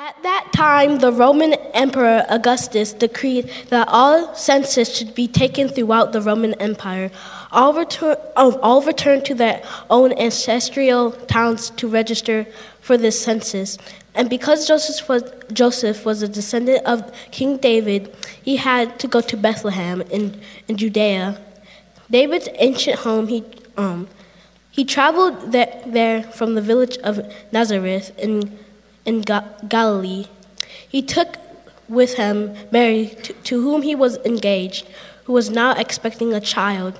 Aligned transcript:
At 0.00 0.22
that 0.22 0.52
time, 0.52 1.00
the 1.00 1.10
Roman 1.10 1.54
Emperor 1.74 2.24
Augustus 2.28 2.92
decreed 2.92 3.50
that 3.70 3.88
all 3.90 4.32
census 4.32 4.96
should 4.96 5.12
be 5.12 5.26
taken 5.26 5.68
throughout 5.68 6.12
the 6.12 6.20
Roman 6.20 6.54
Empire. 6.60 7.10
All 7.50 7.74
return, 7.74 8.14
oh, 8.36 8.60
all 8.60 8.80
returned 8.80 9.24
to 9.24 9.34
their 9.34 9.60
own 9.90 10.12
ancestral 10.12 11.10
towns 11.10 11.70
to 11.70 11.88
register 11.88 12.46
for 12.80 12.96
this 12.96 13.20
census. 13.20 13.76
And 14.14 14.30
because 14.30 14.68
Joseph 14.68 15.08
was, 15.08 15.24
Joseph 15.52 16.04
was 16.04 16.22
a 16.22 16.28
descendant 16.28 16.86
of 16.86 17.12
King 17.32 17.56
David, 17.56 18.14
he 18.40 18.54
had 18.54 19.00
to 19.00 19.08
go 19.08 19.20
to 19.20 19.36
Bethlehem 19.36 20.02
in, 20.02 20.40
in 20.68 20.76
Judea. 20.76 21.40
David's 22.08 22.48
ancient 22.54 23.00
home, 23.00 23.26
he, 23.26 23.44
um, 23.76 24.06
he 24.70 24.84
traveled 24.84 25.50
there, 25.50 25.82
there 25.84 26.22
from 26.22 26.54
the 26.54 26.62
village 26.62 26.98
of 26.98 27.18
Nazareth 27.50 28.16
in 29.04 29.24
Galilee. 29.68 30.26
He 30.88 31.02
took 31.02 31.36
with 31.88 32.14
him 32.14 32.54
Mary, 32.70 33.16
to, 33.22 33.32
to, 33.32 33.62
whom 33.62 33.82
he 33.82 33.94
was 33.94 34.18
engaged, 34.18 34.86
who 35.24 35.32
was 35.32 35.50
now 35.50 35.74
expecting 35.74 36.34
a 36.34 36.40
child. 36.40 36.98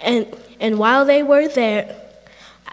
And, 0.00 0.26
and 0.60 0.78
while 0.78 1.04
they 1.04 1.22
were 1.22 1.48
there, 1.48 1.96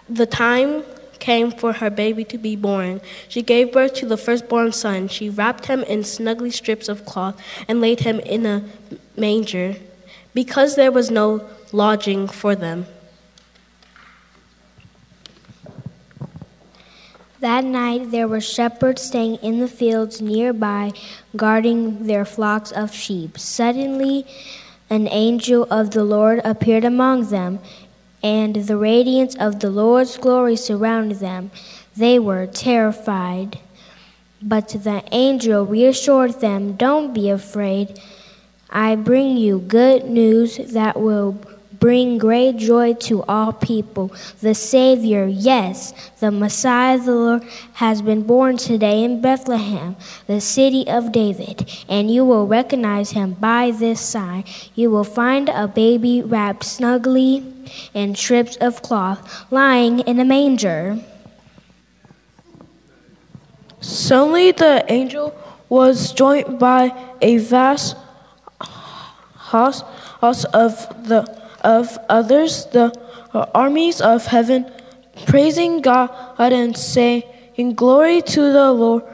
the 0.08 0.26
time 0.26 0.84
came 1.18 1.52
for 1.52 1.74
her 1.74 1.90
baby 1.90 2.24
to 2.24 2.38
be 2.38 2.56
born. 2.56 3.00
She 3.28 3.42
gave 3.42 3.72
birth 3.72 3.94
to 3.94 4.06
the 4.06 4.16
firstborn 4.16 4.72
son. 4.72 5.08
She 5.08 5.28
wrapped 5.28 5.66
him 5.66 5.82
in 5.84 6.00
snuggly 6.00 6.52
strips 6.52 6.88
of 6.88 7.04
cloth 7.04 7.40
and 7.68 7.80
laid 7.80 8.00
him 8.00 8.20
in 8.20 8.46
a 8.46 8.64
manger 9.16 9.76
because 10.34 10.76
there 10.76 10.90
was 10.90 11.10
no 11.10 11.48
lodging 11.72 12.26
for 12.26 12.54
them. 12.54 12.86
That 17.40 17.64
night 17.64 18.10
there 18.10 18.28
were 18.28 18.42
shepherds 18.42 19.00
staying 19.00 19.36
in 19.36 19.60
the 19.60 19.68
fields 19.68 20.20
nearby, 20.20 20.92
guarding 21.34 22.06
their 22.06 22.26
flocks 22.26 22.70
of 22.70 22.92
sheep. 22.92 23.38
Suddenly, 23.38 24.26
an 24.90 25.08
angel 25.08 25.66
of 25.70 25.92
the 25.92 26.04
Lord 26.04 26.42
appeared 26.44 26.84
among 26.84 27.30
them, 27.30 27.60
and 28.22 28.54
the 28.56 28.76
radiance 28.76 29.34
of 29.36 29.60
the 29.60 29.70
Lord's 29.70 30.18
glory 30.18 30.54
surrounded 30.54 31.20
them. 31.20 31.50
They 31.96 32.18
were 32.18 32.46
terrified. 32.46 33.58
But 34.42 34.68
the 34.68 35.02
angel 35.10 35.64
reassured 35.64 36.40
them, 36.40 36.74
Don't 36.74 37.14
be 37.14 37.30
afraid. 37.30 38.00
I 38.68 38.96
bring 38.96 39.38
you 39.38 39.60
good 39.60 40.04
news 40.04 40.58
that 40.58 41.00
will 41.00 41.40
bring 41.80 42.18
great 42.18 42.58
joy 42.58 42.92
to 42.92 43.24
all 43.24 43.52
people. 43.52 44.12
The 44.40 44.54
Savior, 44.54 45.26
yes, 45.26 45.92
the 46.20 46.30
Messiah, 46.30 46.98
the 46.98 47.14
Lord, 47.14 47.42
has 47.72 48.02
been 48.02 48.22
born 48.22 48.58
today 48.58 49.02
in 49.02 49.20
Bethlehem, 49.20 49.96
the 50.26 50.40
city 50.40 50.86
of 50.86 51.10
David, 51.10 51.68
and 51.88 52.10
you 52.10 52.24
will 52.24 52.46
recognize 52.46 53.10
him 53.12 53.32
by 53.32 53.72
this 53.72 54.00
sign. 54.00 54.44
You 54.74 54.90
will 54.90 55.04
find 55.04 55.48
a 55.48 55.66
baby 55.66 56.22
wrapped 56.22 56.64
snugly 56.64 57.42
in 57.94 58.14
strips 58.14 58.56
of 58.56 58.82
cloth, 58.82 59.50
lying 59.50 60.00
in 60.00 60.20
a 60.20 60.24
manger. 60.24 60.98
Suddenly 63.80 64.52
the 64.52 64.84
angel 64.92 65.34
was 65.70 66.12
joined 66.12 66.58
by 66.58 66.92
a 67.22 67.38
vast 67.38 67.96
host 68.58 69.84
of 70.52 71.08
the 71.08 71.39
of 71.62 71.98
others, 72.08 72.66
the 72.66 72.92
armies 73.54 74.00
of 74.00 74.26
heaven, 74.26 74.70
praising 75.26 75.80
God 75.80 76.10
and 76.38 76.76
saying, 76.76 77.22
In 77.56 77.74
Glory 77.74 78.22
to 78.22 78.52
the 78.52 78.72
Lord, 78.72 79.04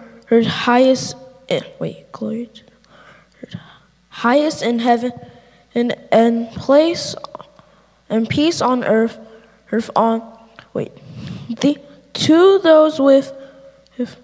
highest, 0.47 1.17
eh, 1.49 1.61
wait, 1.79 2.11
glory 2.13 2.47
to 2.47 2.65
the 2.65 3.59
highest 4.09 4.63
in 4.63 4.79
heaven, 4.79 5.13
and, 5.75 5.95
and 6.11 6.49
place 6.51 7.15
and 8.09 8.29
peace 8.29 8.61
on 8.61 8.85
earth, 8.85 9.19
earth 9.73 9.91
on, 9.95 10.23
wait, 10.73 10.93
the, 11.61 11.77
to 12.15 12.59
those 12.61 13.01
with, 13.01 13.33
if, 13.99 14.17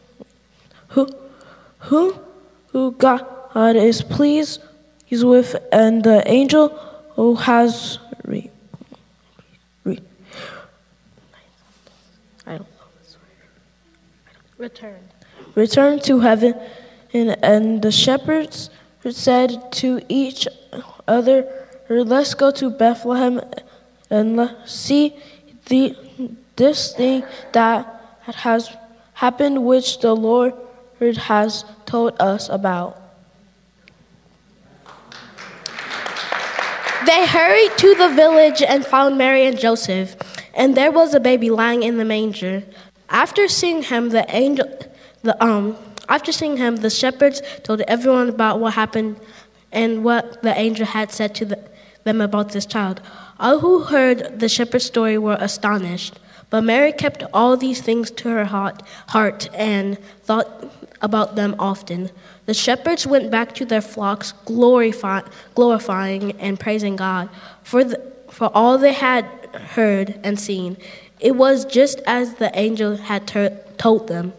who, 0.88 1.08
who, 1.80 2.18
who 2.68 2.92
God 2.92 3.26
is 3.76 4.02
pleased, 4.02 4.62
he's 5.04 5.24
with, 5.24 5.56
and 5.72 6.02
the 6.04 6.22
angel 6.30 6.68
who 7.16 7.34
has 7.34 7.98
re, 8.24 8.50
re, 9.84 9.98
I 12.46 12.52
don't 12.52 12.60
know 12.60 12.66
this 12.98 13.16
word. 13.16 13.26
Returned. 14.62 15.08
Returned 15.56 16.04
to 16.04 16.20
heaven, 16.20 16.54
and, 17.12 17.36
and 17.42 17.82
the 17.82 17.90
shepherds 17.90 18.70
said 19.10 19.72
to 19.72 20.00
each 20.08 20.46
other, 21.08 21.52
Let's 21.88 22.34
go 22.34 22.52
to 22.52 22.70
Bethlehem 22.70 23.40
and 24.08 24.54
see 24.64 25.16
the, 25.66 25.96
this 26.54 26.92
thing 26.92 27.24
that 27.50 28.20
has 28.20 28.70
happened, 29.14 29.64
which 29.64 29.98
the 29.98 30.14
Lord 30.14 30.54
has 31.00 31.64
told 31.84 32.14
us 32.20 32.48
about. 32.48 33.02
They 37.04 37.26
hurried 37.26 37.76
to 37.78 37.96
the 37.96 38.10
village 38.14 38.62
and 38.62 38.86
found 38.86 39.18
Mary 39.18 39.44
and 39.44 39.58
Joseph, 39.58 40.14
and 40.54 40.76
there 40.76 40.92
was 40.92 41.14
a 41.14 41.20
baby 41.20 41.50
lying 41.50 41.82
in 41.82 41.98
the 41.98 42.04
manger. 42.04 42.62
After 43.12 43.46
seeing 43.46 43.82
him, 43.82 44.08
the 44.08 44.24
angel, 44.34 44.66
the 45.22 45.36
um, 45.44 45.76
after 46.08 46.32
seeing 46.32 46.56
him, 46.56 46.76
the 46.76 46.88
shepherds 46.88 47.42
told 47.62 47.82
everyone 47.82 48.30
about 48.30 48.58
what 48.58 48.72
happened 48.72 49.20
and 49.70 50.02
what 50.02 50.42
the 50.42 50.58
angel 50.58 50.86
had 50.86 51.12
said 51.12 51.34
to 51.36 51.44
the, 51.44 51.58
them 52.04 52.22
about 52.22 52.52
this 52.52 52.64
child. 52.64 53.02
All 53.38 53.58
who 53.60 53.80
heard 53.84 54.40
the 54.40 54.48
shepherd's 54.48 54.86
story 54.86 55.18
were 55.18 55.36
astonished. 55.38 56.18
But 56.48 56.64
Mary 56.64 56.92
kept 56.92 57.22
all 57.32 57.56
these 57.56 57.80
things 57.80 58.10
to 58.12 58.28
her 58.30 58.44
heart, 58.46 58.82
heart 59.08 59.48
and 59.54 59.98
thought 60.24 60.70
about 61.00 61.36
them 61.36 61.54
often. 61.58 62.10
The 62.46 62.54
shepherds 62.54 63.06
went 63.06 63.30
back 63.30 63.54
to 63.56 63.64
their 63.64 63.80
flocks, 63.80 64.32
glorify, 64.44 65.22
glorifying 65.54 66.32
and 66.40 66.58
praising 66.58 66.96
God 66.96 67.28
for, 67.62 67.84
the, 67.84 68.00
for 68.30 68.50
all 68.54 68.78
they 68.78 68.92
had 68.92 69.24
heard 69.74 70.18
and 70.24 70.38
seen. 70.38 70.76
It 71.22 71.36
was 71.36 71.64
just 71.64 72.00
as 72.04 72.34
the 72.34 72.50
angel 72.58 72.96
had 72.96 73.28
ter- 73.28 73.56
told 73.78 74.08
them. 74.08 74.32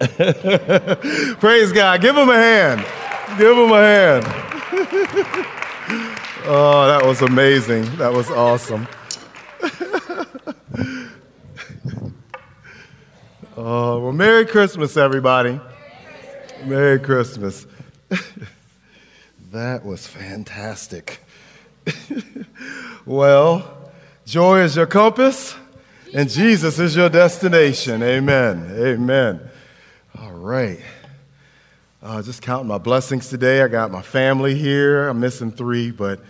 Praise 1.40 1.72
God. 1.72 2.02
Give 2.02 2.16
him 2.16 2.28
a 2.28 2.34
hand. 2.34 2.80
Give 3.38 3.56
him 3.56 3.72
a 3.72 3.80
hand. 3.80 4.24
oh, 6.44 6.86
that 6.86 7.02
was 7.04 7.22
amazing. 7.22 7.84
That 7.96 8.12
was 8.12 8.30
awesome. 8.30 8.86
Oh, 13.60 14.00
well, 14.00 14.12
Merry 14.12 14.46
Christmas, 14.46 14.96
everybody. 14.96 15.60
Merry 16.64 16.98
Christmas. 16.98 17.66
that 19.52 19.84
was 19.84 20.06
fantastic. 20.06 21.20
well, 23.06 23.92
joy 24.24 24.60
is 24.60 24.76
your 24.76 24.86
compass, 24.86 25.54
and 26.14 26.30
Jesus 26.30 26.78
is 26.78 26.96
your 26.96 27.10
destination. 27.10 28.02
Amen. 28.02 28.74
Amen. 28.78 29.40
All 30.18 30.32
right. 30.32 30.80
Uh, 32.02 32.22
just 32.22 32.40
counting 32.40 32.68
my 32.68 32.78
blessings 32.78 33.28
today. 33.28 33.60
I 33.60 33.68
got 33.68 33.90
my 33.90 34.02
family 34.02 34.54
here. 34.54 35.06
I'm 35.06 35.20
missing 35.20 35.52
three, 35.52 35.90
but 35.90 36.20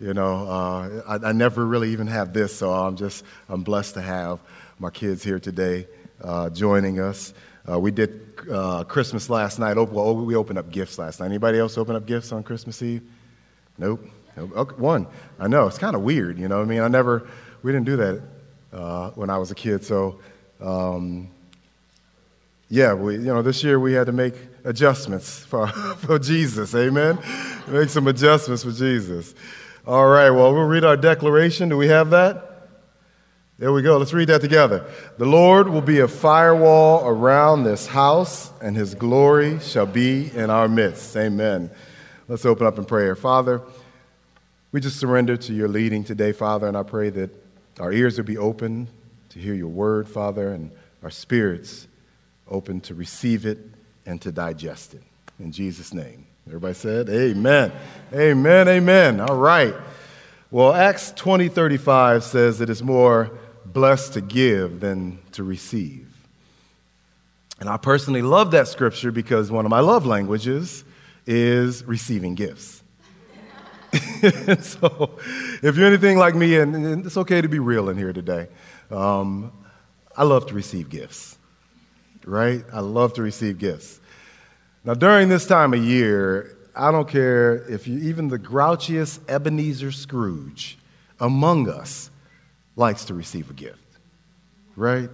you 0.00 0.12
know, 0.12 0.48
uh, 0.48 1.02
I, 1.06 1.28
I, 1.28 1.32
never 1.32 1.64
really 1.64 1.90
even 1.90 2.08
have 2.08 2.32
this, 2.32 2.56
so 2.56 2.72
I'm 2.72 2.96
just 2.96 3.24
I'm 3.48 3.62
blessed 3.62 3.94
to 3.94 4.00
have 4.00 4.40
my 4.80 4.90
kids 4.90 5.22
here 5.22 5.38
today 5.38 5.86
uh, 6.22 6.50
joining 6.50 7.00
us. 7.00 7.34
Uh, 7.70 7.78
we 7.78 7.90
did 7.90 8.20
uh, 8.50 8.84
Christmas 8.84 9.30
last 9.30 9.58
night. 9.58 9.76
Well, 9.76 10.16
we 10.16 10.34
opened 10.34 10.58
up 10.58 10.70
gifts 10.70 10.98
last 10.98 11.20
night. 11.20 11.26
Anybody 11.26 11.58
else 11.58 11.76
open 11.78 11.96
up 11.96 12.06
gifts 12.06 12.32
on 12.32 12.42
Christmas 12.42 12.82
Eve? 12.82 13.02
Nope. 13.78 14.04
nope. 14.36 14.78
One. 14.78 15.06
I 15.38 15.48
know 15.48 15.66
it's 15.66 15.78
kind 15.78 15.94
of 15.94 16.02
weird. 16.02 16.38
You 16.38 16.48
know, 16.48 16.60
I 16.60 16.64
mean, 16.64 16.80
I 16.80 16.88
never 16.88 17.28
we 17.62 17.72
didn't 17.72 17.86
do 17.86 17.96
that 17.96 18.22
uh, 18.72 19.10
when 19.10 19.30
I 19.30 19.38
was 19.38 19.50
a 19.50 19.54
kid, 19.54 19.84
so. 19.84 20.20
Um, 20.60 21.30
yeah, 22.72 22.94
we, 22.94 23.14
you 23.14 23.24
know, 23.24 23.42
this 23.42 23.64
year 23.64 23.80
we 23.80 23.94
had 23.94 24.06
to 24.06 24.12
make 24.12 24.34
adjustments 24.64 25.40
for, 25.40 25.66
for 25.98 26.18
Jesus. 26.18 26.74
Amen? 26.74 27.18
Make 27.66 27.88
some 27.88 28.06
adjustments 28.06 28.62
for 28.62 28.70
Jesus. 28.70 29.34
All 29.86 30.06
right, 30.06 30.30
well, 30.30 30.54
we'll 30.54 30.64
read 30.64 30.84
our 30.84 30.96
declaration. 30.96 31.68
Do 31.68 31.76
we 31.76 31.88
have 31.88 32.10
that? 32.10 32.49
There 33.60 33.74
we 33.74 33.82
go. 33.82 33.98
Let's 33.98 34.14
read 34.14 34.28
that 34.28 34.40
together. 34.40 34.86
The 35.18 35.26
Lord 35.26 35.68
will 35.68 35.82
be 35.82 36.00
a 36.00 36.08
firewall 36.08 37.06
around 37.06 37.64
this 37.64 37.86
house, 37.86 38.50
and 38.62 38.74
his 38.74 38.94
glory 38.94 39.60
shall 39.60 39.84
be 39.84 40.34
in 40.34 40.48
our 40.48 40.66
midst. 40.66 41.14
Amen. 41.14 41.70
Let's 42.26 42.46
open 42.46 42.66
up 42.66 42.78
in 42.78 42.86
prayer. 42.86 43.14
Father, 43.14 43.60
we 44.72 44.80
just 44.80 44.98
surrender 44.98 45.36
to 45.36 45.52
your 45.52 45.68
leading 45.68 46.04
today, 46.04 46.32
Father, 46.32 46.68
and 46.68 46.74
I 46.74 46.82
pray 46.82 47.10
that 47.10 47.28
our 47.78 47.92
ears 47.92 48.16
will 48.16 48.24
be 48.24 48.38
open 48.38 48.88
to 49.28 49.38
hear 49.38 49.52
your 49.52 49.68
word, 49.68 50.08
Father, 50.08 50.54
and 50.54 50.70
our 51.02 51.10
spirits 51.10 51.86
open 52.48 52.80
to 52.80 52.94
receive 52.94 53.44
it 53.44 53.58
and 54.06 54.22
to 54.22 54.32
digest 54.32 54.94
it. 54.94 55.02
In 55.38 55.52
Jesus' 55.52 55.92
name. 55.92 56.24
Everybody 56.46 56.72
said, 56.72 57.10
Amen. 57.10 57.72
Amen. 58.14 58.68
Amen. 58.68 59.20
All 59.20 59.36
right. 59.36 59.74
Well, 60.50 60.72
Acts 60.72 61.12
20 61.12 61.48
35 61.48 62.24
says 62.24 62.58
that 62.60 62.70
it 62.70 62.72
is 62.72 62.82
more 62.82 63.30
blessed 63.72 64.14
to 64.14 64.20
give 64.20 64.80
than 64.80 65.18
to 65.32 65.44
receive. 65.44 66.06
And 67.60 67.68
I 67.68 67.76
personally 67.76 68.22
love 68.22 68.52
that 68.52 68.68
scripture 68.68 69.12
because 69.12 69.50
one 69.50 69.66
of 69.66 69.70
my 69.70 69.80
love 69.80 70.06
languages 70.06 70.84
is 71.26 71.84
receiving 71.84 72.34
gifts. 72.34 72.82
so, 74.60 75.18
if 75.62 75.76
you're 75.76 75.86
anything 75.86 76.16
like 76.16 76.34
me, 76.34 76.56
and 76.56 77.04
it's 77.04 77.16
okay 77.16 77.40
to 77.40 77.48
be 77.48 77.58
real 77.58 77.88
in 77.88 77.98
here 77.98 78.12
today, 78.12 78.48
um, 78.90 79.52
I 80.16 80.22
love 80.22 80.46
to 80.46 80.54
receive 80.54 80.88
gifts, 80.88 81.36
right? 82.24 82.64
I 82.72 82.80
love 82.80 83.14
to 83.14 83.22
receive 83.22 83.58
gifts. 83.58 84.00
Now, 84.84 84.94
during 84.94 85.28
this 85.28 85.46
time 85.46 85.74
of 85.74 85.84
year, 85.84 86.56
I 86.74 86.90
don't 86.92 87.08
care 87.08 87.68
if 87.68 87.86
you, 87.88 87.98
even 87.98 88.28
the 88.28 88.38
grouchiest 88.38 89.28
Ebenezer 89.28 89.92
Scrooge 89.92 90.78
among 91.18 91.68
us 91.68 92.10
likes 92.76 93.06
to 93.06 93.14
receive 93.14 93.50
a 93.50 93.52
gift, 93.52 93.98
right? 94.76 95.10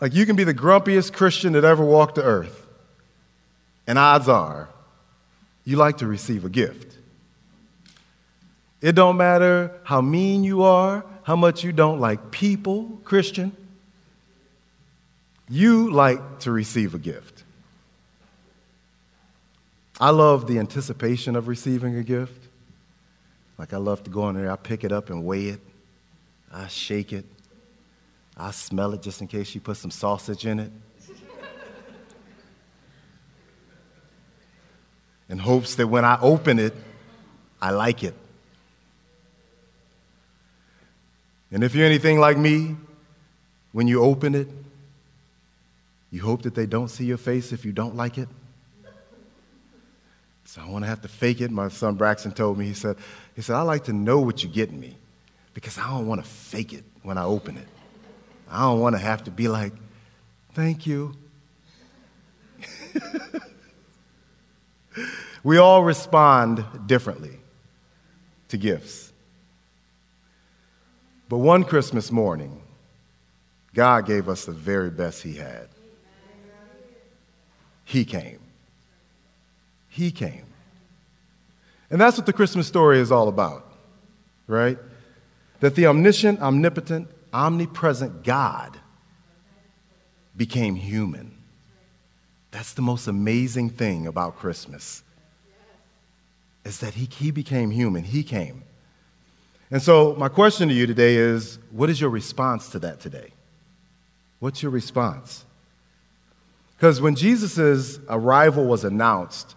Like 0.00 0.14
you 0.14 0.26
can 0.26 0.36
be 0.36 0.44
the 0.44 0.54
grumpiest 0.54 1.12
Christian 1.12 1.52
that 1.52 1.64
ever 1.64 1.84
walked 1.84 2.16
the 2.16 2.24
earth, 2.24 2.66
and 3.86 3.98
odds 3.98 4.28
are 4.28 4.68
you 5.64 5.76
like 5.76 5.98
to 5.98 6.06
receive 6.06 6.44
a 6.44 6.48
gift. 6.48 6.96
It 8.80 8.92
don't 8.92 9.16
matter 9.16 9.78
how 9.84 10.00
mean 10.00 10.42
you 10.42 10.62
are, 10.62 11.04
how 11.22 11.36
much 11.36 11.62
you 11.62 11.72
don't 11.72 12.00
like 12.00 12.30
people, 12.30 12.98
Christian. 13.04 13.54
You 15.48 15.90
like 15.90 16.40
to 16.40 16.50
receive 16.50 16.94
a 16.94 16.98
gift. 16.98 17.44
I 20.00 20.10
love 20.10 20.46
the 20.46 20.58
anticipation 20.58 21.36
of 21.36 21.46
receiving 21.46 21.96
a 21.96 22.02
gift. 22.02 22.48
Like 23.58 23.74
I 23.74 23.76
love 23.76 24.02
to 24.04 24.10
go 24.10 24.28
in 24.30 24.36
there, 24.36 24.50
I 24.50 24.56
pick 24.56 24.82
it 24.82 24.92
up 24.92 25.10
and 25.10 25.26
weigh 25.26 25.48
it. 25.48 25.60
I 26.52 26.66
shake 26.66 27.12
it. 27.12 27.24
I 28.36 28.50
smell 28.50 28.92
it 28.94 29.02
just 29.02 29.20
in 29.20 29.28
case 29.28 29.48
she 29.48 29.60
put 29.60 29.76
some 29.76 29.90
sausage 29.90 30.46
in 30.46 30.58
it. 30.58 30.72
in 35.28 35.38
hopes 35.38 35.76
that 35.76 35.86
when 35.86 36.04
I 36.04 36.18
open 36.20 36.58
it, 36.58 36.74
I 37.62 37.70
like 37.70 38.02
it. 38.02 38.14
And 41.52 41.62
if 41.62 41.74
you're 41.74 41.86
anything 41.86 42.18
like 42.18 42.36
me, 42.36 42.76
when 43.72 43.86
you 43.86 44.02
open 44.02 44.34
it, 44.34 44.48
you 46.10 46.22
hope 46.22 46.42
that 46.42 46.54
they 46.54 46.66
don't 46.66 46.88
see 46.88 47.04
your 47.04 47.18
face 47.18 47.52
if 47.52 47.64
you 47.64 47.72
don't 47.72 47.94
like 47.94 48.18
it. 48.18 48.28
So 50.44 50.62
I 50.62 50.68
want 50.68 50.82
to 50.82 50.88
have 50.88 51.02
to 51.02 51.08
fake 51.08 51.40
it. 51.40 51.52
My 51.52 51.68
son 51.68 51.94
Braxton 51.94 52.32
told 52.32 52.58
me, 52.58 52.66
he 52.66 52.74
said, 52.74 52.96
he 53.36 53.42
said, 53.42 53.54
I 53.54 53.62
like 53.62 53.84
to 53.84 53.92
know 53.92 54.18
what 54.18 54.42
you're 54.42 54.52
getting 54.52 54.80
me 54.80 54.96
because 55.54 55.78
I 55.78 55.86
don't 55.88 56.06
want 56.06 56.22
to 56.22 56.28
fake 56.28 56.72
it 56.72 56.84
when 57.02 57.18
I 57.18 57.24
open 57.24 57.56
it. 57.56 57.68
I 58.50 58.62
don't 58.62 58.80
want 58.80 58.94
to 58.94 59.00
have 59.00 59.24
to 59.24 59.30
be 59.30 59.48
like, 59.48 59.72
thank 60.54 60.86
you. 60.86 61.14
we 65.44 65.58
all 65.58 65.82
respond 65.84 66.64
differently 66.86 67.38
to 68.48 68.56
gifts. 68.56 69.12
But 71.28 71.38
one 71.38 71.62
Christmas 71.62 72.10
morning, 72.10 72.60
God 73.72 74.06
gave 74.06 74.28
us 74.28 74.44
the 74.46 74.52
very 74.52 74.90
best 74.90 75.22
He 75.22 75.34
had. 75.34 75.68
He 77.84 78.04
came. 78.04 78.40
He 79.88 80.10
came. 80.10 80.44
And 81.90 82.00
that's 82.00 82.16
what 82.16 82.26
the 82.26 82.32
Christmas 82.32 82.66
story 82.66 83.00
is 83.00 83.10
all 83.10 83.28
about, 83.28 83.66
right? 84.46 84.78
That 85.60 85.74
the 85.74 85.86
omniscient, 85.86 86.40
omnipotent, 86.40 87.08
omnipresent 87.32 88.24
God 88.24 88.78
became 90.36 90.74
human. 90.74 91.36
That's 92.50 92.72
the 92.72 92.82
most 92.82 93.06
amazing 93.06 93.70
thing 93.70 94.06
about 94.06 94.36
Christmas. 94.36 95.02
Is 96.64 96.80
that 96.80 96.94
he, 96.94 97.04
he 97.06 97.30
became 97.30 97.70
human. 97.70 98.04
He 98.04 98.22
came. 98.22 98.64
And 99.70 99.80
so, 99.80 100.14
my 100.16 100.28
question 100.28 100.68
to 100.68 100.74
you 100.74 100.86
today 100.86 101.16
is 101.16 101.58
what 101.70 101.88
is 101.88 102.00
your 102.00 102.10
response 102.10 102.70
to 102.70 102.78
that 102.80 103.00
today? 103.00 103.32
What's 104.40 104.62
your 104.62 104.72
response? 104.72 105.44
Because 106.76 107.00
when 107.00 107.14
Jesus' 107.14 107.98
arrival 108.08 108.64
was 108.64 108.84
announced, 108.84 109.54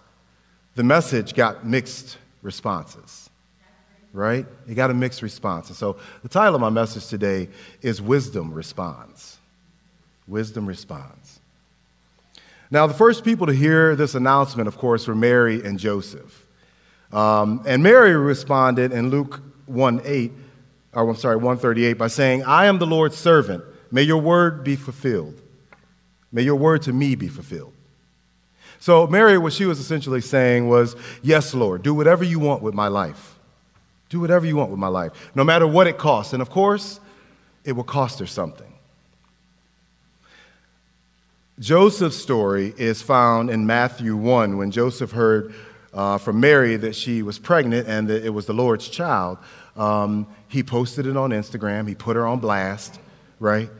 the 0.76 0.84
message 0.84 1.34
got 1.34 1.66
mixed 1.66 2.18
responses 2.42 3.23
right? 4.14 4.46
You 4.68 4.76
got 4.76 4.92
a 4.92 4.94
mixed 4.94 5.22
response. 5.22 5.68
And 5.70 5.76
so 5.76 5.98
the 6.22 6.30
title 6.30 6.56
of 6.56 6.62
my 6.62 6.70
message 6.70 7.08
today 7.08 7.50
is 7.82 8.02
Wisdom 8.02 8.54
Responds. 8.54 9.38
Wisdom 10.28 10.68
Responds. 10.68 11.40
Now, 12.72 12.88
the 12.88 12.94
first 12.94 13.24
people 13.24 13.48
to 13.48 13.54
hear 13.54 13.96
this 13.96 14.16
announcement, 14.16 14.68
of 14.68 14.78
course, 14.78 15.08
were 15.08 15.16
Mary 15.16 15.64
and 15.64 15.78
Joseph. 15.78 16.48
Um, 17.12 17.64
and 17.68 17.84
Mary 17.84 18.16
responded 18.16 18.92
in 18.92 19.10
Luke 19.10 19.42
1 19.68 20.02
8, 20.04 20.32
or 20.94 21.10
I'm 21.10 21.16
sorry, 21.16 21.36
138, 21.36 21.94
by 21.94 22.08
saying, 22.08 22.44
I 22.44 22.66
am 22.66 22.80
the 22.80 22.88
Lord's 22.88 23.18
servant. 23.18 23.64
May 23.92 24.02
your 24.04 24.22
word 24.22 24.64
be 24.64 24.76
fulfilled. 24.76 25.40
May 26.32 26.42
your 26.42 26.56
word 26.56 26.82
to 26.84 26.94
me 26.94 27.14
be 27.14 27.28
fulfilled. 27.28 27.74
So, 28.80 29.06
Mary, 29.06 29.38
what 29.38 29.54
she 29.54 29.66
was 29.66 29.80
essentially 29.80 30.22
saying 30.22 30.68
was, 30.68 30.96
Yes, 31.22 31.54
Lord, 31.54 31.84
do 31.84 31.94
whatever 31.94 32.24
you 32.24 32.40
want 32.40 32.64
with 32.64 32.74
my 32.74 32.88
life. 32.88 33.33
Do 34.14 34.20
whatever 34.20 34.46
you 34.46 34.56
want 34.56 34.70
with 34.70 34.78
my 34.78 34.90
life, 34.90 35.32
no 35.34 35.44
matter 35.44 35.66
what 35.66 35.88
it 35.88 35.98
costs. 35.98 36.34
And 36.34 36.42
of 36.44 36.52
course, 36.52 37.00
it 37.66 37.72
will 37.72 37.84
cost 37.84 38.20
her 38.20 38.28
something. 38.28 38.72
Joseph's 41.58 42.18
story 42.18 42.76
is 42.78 43.02
found 43.02 43.50
in 43.50 43.66
Matthew 43.66 44.16
1 44.16 44.56
when 44.60 44.70
Joseph 44.70 45.14
heard 45.14 45.56
uh, 45.96 46.20
from 46.20 46.40
Mary 46.40 46.76
that 46.76 46.96
she 46.96 47.24
was 47.24 47.40
pregnant 47.40 47.88
and 47.88 48.08
that 48.08 48.24
it 48.24 48.30
was 48.30 48.46
the 48.46 48.54
Lord's 48.54 48.88
child. 48.88 49.40
Um, 49.76 50.28
he 50.48 50.62
posted 50.62 51.08
it 51.08 51.18
on 51.18 51.32
Instagram, 51.32 51.88
he 51.88 51.96
put 51.96 52.16
her 52.16 52.28
on 52.28 52.38
blast, 52.38 53.00
right? 53.40 53.72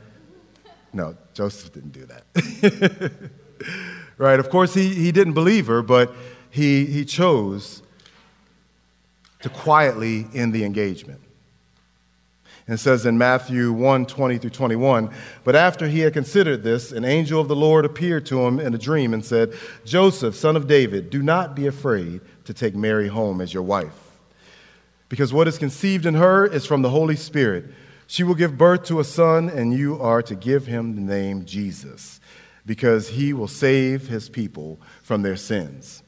No, 0.94 1.16
Joseph 1.36 1.74
didn't 1.74 1.92
do 1.92 2.08
that. 2.08 3.12
right? 4.18 4.40
Of 4.40 4.50
course, 4.50 4.74
he, 4.74 4.96
he 4.96 5.12
didn't 5.12 5.34
believe 5.34 5.68
her, 5.68 5.84
but 5.84 6.12
he, 6.50 6.88
he 6.88 7.06
chose 7.06 7.83
to 9.44 9.50
quietly 9.50 10.26
end 10.34 10.54
the 10.54 10.64
engagement. 10.64 11.20
And 12.66 12.76
it 12.76 12.78
says 12.78 13.06
in 13.06 13.18
Matthew 13.18 13.74
1 13.74 14.06
20 14.06 14.38
through 14.38 14.50
21, 14.52 15.12
but 15.44 15.56
after 15.56 15.88
he 15.88 16.00
had 16.00 16.14
considered 16.14 16.64
this, 16.64 16.94
an 16.94 17.04
angel 17.04 17.42
of 17.42 17.50
the 17.50 17.56
Lord 17.56 17.84
appeared 17.84 18.26
to 18.28 18.40
him 18.46 18.58
in 18.58 18.74
a 18.74 18.78
dream 18.78 19.14
and 19.14 19.24
said, 19.24 19.54
Joseph, 19.84 20.36
son 20.36 20.56
of 20.56 20.66
David, 20.66 21.10
do 21.10 21.22
not 21.22 21.58
be 21.58 21.68
afraid 21.68 22.22
to 22.46 22.54
take 22.54 22.74
Mary 22.74 23.10
home 23.10 23.42
as 23.42 23.54
your 23.54 23.64
wife, 23.64 24.18
because 25.10 25.34
what 25.34 25.50
is 25.50 25.58
conceived 25.58 26.06
in 26.06 26.16
her 26.16 26.46
is 26.46 26.66
from 26.66 26.82
the 26.82 26.90
Holy 26.90 27.18
Spirit. 27.18 27.66
She 28.08 28.24
will 28.24 28.36
give 28.36 28.58
birth 28.58 28.86
to 28.86 29.00
a 29.00 29.04
son, 29.04 29.50
and 29.50 29.74
you 29.74 30.00
are 30.02 30.22
to 30.22 30.36
give 30.36 30.68
him 30.68 30.96
the 30.96 31.02
name 31.02 31.46
Jesus, 31.46 32.22
because 32.66 33.10
he 33.10 33.34
will 33.34 33.48
save 33.50 34.08
his 34.08 34.30
people 34.30 34.80
from 35.02 35.22
their 35.22 35.36
sins. 35.36 36.03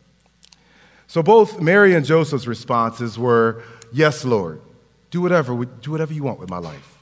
So 1.08 1.22
both 1.22 1.62
Mary 1.62 1.94
and 1.94 2.06
Joseph's 2.06 2.48
responses 2.48 3.18
were, 3.18 3.64
Yes, 3.92 4.26
Lord, 4.26 4.62
do 5.12 5.22
whatever, 5.22 5.64
do 5.66 5.92
whatever 5.92 6.14
you 6.14 6.24
want 6.24 6.40
with 6.40 6.50
my 6.50 6.58
life. 6.58 6.98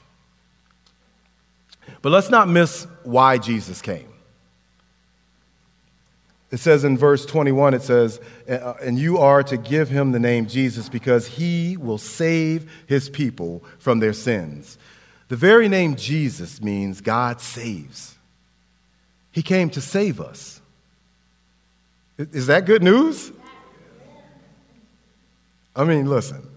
But 2.02 2.10
let's 2.10 2.30
not 2.30 2.48
miss 2.48 2.86
why 3.02 3.38
Jesus 3.38 3.80
came. 3.82 4.08
It 6.50 6.58
says 6.58 6.84
in 6.84 6.96
verse 6.96 7.26
21, 7.26 7.74
it 7.74 7.82
says, 7.82 8.20
uh, 8.48 8.74
And 8.80 8.96
you 8.96 9.18
are 9.18 9.42
to 9.42 9.56
give 9.56 9.88
him 9.88 10.12
the 10.12 10.20
name 10.20 10.46
Jesus 10.46 10.88
because 10.88 11.26
he 11.26 11.76
will 11.76 11.98
save 11.98 12.70
his 12.86 13.08
people 13.08 13.64
from 13.78 13.98
their 13.98 14.12
sins. 14.12 14.78
The 15.28 15.36
very 15.36 15.68
name 15.68 15.96
Jesus 15.96 16.62
means 16.62 17.00
God 17.00 17.40
saves. 17.40 18.14
He 19.32 19.42
came 19.42 19.68
to 19.70 19.80
save 19.80 20.20
us. 20.20 20.60
Is 22.18 22.46
that 22.46 22.66
good 22.66 22.84
news? 22.84 23.32
I 25.76 25.84
mean, 25.84 26.06
listen, 26.06 26.48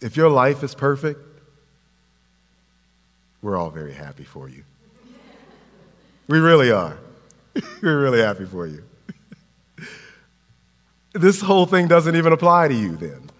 if 0.00 0.16
your 0.16 0.30
life 0.30 0.62
is 0.62 0.74
perfect, 0.74 1.20
we're 3.42 3.56
all 3.56 3.70
very 3.70 3.92
happy 3.92 4.24
for 4.24 4.48
you. 4.48 4.64
We 6.28 6.38
really 6.38 6.70
are. 6.70 6.96
we're 7.82 8.00
really 8.00 8.20
happy 8.20 8.44
for 8.44 8.66
you. 8.66 8.84
this 11.12 11.40
whole 11.40 11.66
thing 11.66 11.88
doesn't 11.88 12.14
even 12.14 12.32
apply 12.32 12.68
to 12.68 12.74
you 12.74 12.96
then. 12.96 13.30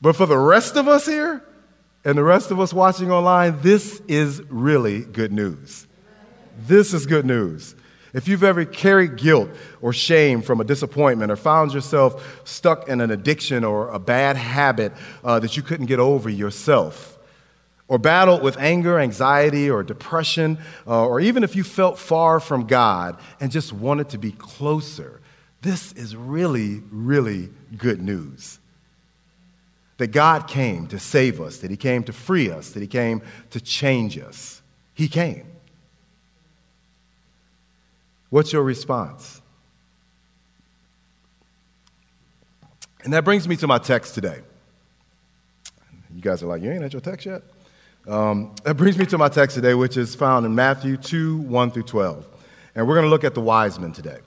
But 0.00 0.14
for 0.14 0.26
the 0.26 0.38
rest 0.38 0.76
of 0.76 0.88
us 0.88 1.06
here 1.06 1.42
and 2.04 2.18
the 2.18 2.22
rest 2.22 2.50
of 2.50 2.60
us 2.60 2.72
watching 2.72 3.10
online, 3.10 3.60
this 3.62 4.00
is 4.06 4.42
really 4.50 5.02
good 5.02 5.32
news. 5.32 5.86
This 6.58 6.92
is 6.92 7.06
good 7.06 7.24
news. 7.24 7.74
If 8.12 8.28
you've 8.28 8.44
ever 8.44 8.64
carried 8.64 9.16
guilt 9.16 9.50
or 9.80 9.92
shame 9.92 10.42
from 10.42 10.60
a 10.60 10.64
disappointment 10.64 11.30
or 11.30 11.36
found 11.36 11.74
yourself 11.74 12.40
stuck 12.44 12.88
in 12.88 13.00
an 13.00 13.10
addiction 13.10 13.64
or 13.64 13.88
a 13.88 13.98
bad 13.98 14.36
habit 14.36 14.92
uh, 15.24 15.38
that 15.40 15.56
you 15.56 15.62
couldn't 15.62 15.86
get 15.86 15.98
over 15.98 16.30
yourself, 16.30 17.16
or 17.88 17.98
battled 17.98 18.42
with 18.42 18.56
anger, 18.58 18.98
anxiety, 18.98 19.70
or 19.70 19.82
depression, 19.82 20.58
uh, 20.86 21.06
or 21.06 21.20
even 21.20 21.44
if 21.44 21.54
you 21.54 21.62
felt 21.62 21.98
far 21.98 22.40
from 22.40 22.66
God 22.66 23.18
and 23.38 23.52
just 23.52 23.72
wanted 23.72 24.08
to 24.10 24.18
be 24.18 24.32
closer, 24.32 25.20
this 25.62 25.92
is 25.92 26.16
really, 26.16 26.82
really 26.90 27.50
good 27.76 28.00
news. 28.02 28.58
That 29.98 30.08
God 30.08 30.46
came 30.46 30.88
to 30.88 30.98
save 30.98 31.40
us, 31.40 31.58
that 31.58 31.70
He 31.70 31.76
came 31.76 32.02
to 32.04 32.12
free 32.12 32.50
us, 32.50 32.70
that 32.70 32.80
He 32.80 32.86
came 32.86 33.22
to 33.50 33.60
change 33.60 34.18
us. 34.18 34.62
He 34.92 35.08
came. 35.08 35.46
What's 38.30 38.52
your 38.52 38.62
response? 38.62 39.40
And 43.04 43.12
that 43.12 43.24
brings 43.24 43.46
me 43.46 43.56
to 43.56 43.66
my 43.66 43.78
text 43.78 44.14
today. 44.14 44.40
You 46.14 46.20
guys 46.20 46.42
are 46.42 46.46
like, 46.46 46.62
you 46.62 46.72
ain't 46.72 46.82
at 46.82 46.92
your 46.92 47.02
text 47.02 47.26
yet? 47.26 47.42
Um, 48.08 48.54
that 48.64 48.76
brings 48.76 48.96
me 48.96 49.06
to 49.06 49.18
my 49.18 49.28
text 49.28 49.54
today, 49.54 49.74
which 49.74 49.96
is 49.96 50.14
found 50.14 50.46
in 50.46 50.54
Matthew 50.54 50.96
2 50.96 51.38
1 51.38 51.70
through 51.70 51.82
12. 51.84 52.26
And 52.74 52.86
we're 52.86 52.94
going 52.94 53.06
to 53.06 53.10
look 53.10 53.24
at 53.24 53.34
the 53.34 53.40
wise 53.40 53.78
men 53.78 53.92
today. 53.92 54.18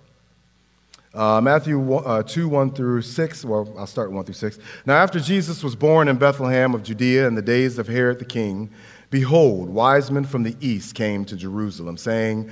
Uh, 1.13 1.41
Matthew 1.41 1.93
uh, 1.95 2.23
2 2.23 2.47
1 2.47 2.71
through 2.71 3.01
6. 3.01 3.45
Well, 3.45 3.73
I'll 3.77 3.87
start 3.87 4.11
1 4.11 4.25
through 4.25 4.33
6. 4.33 4.59
Now, 4.85 4.95
after 4.95 5.19
Jesus 5.19 5.63
was 5.63 5.75
born 5.75 6.07
in 6.07 6.17
Bethlehem 6.17 6.75
of 6.75 6.83
Judea 6.83 7.27
in 7.27 7.35
the 7.35 7.41
days 7.41 7.79
of 7.79 7.87
Herod 7.87 8.19
the 8.19 8.25
king, 8.25 8.69
behold, 9.09 9.69
wise 9.69 10.11
men 10.11 10.25
from 10.25 10.43
the 10.43 10.55
east 10.61 10.93
came 10.93 11.25
to 11.25 11.35
Jerusalem, 11.35 11.97
saying, 11.97 12.51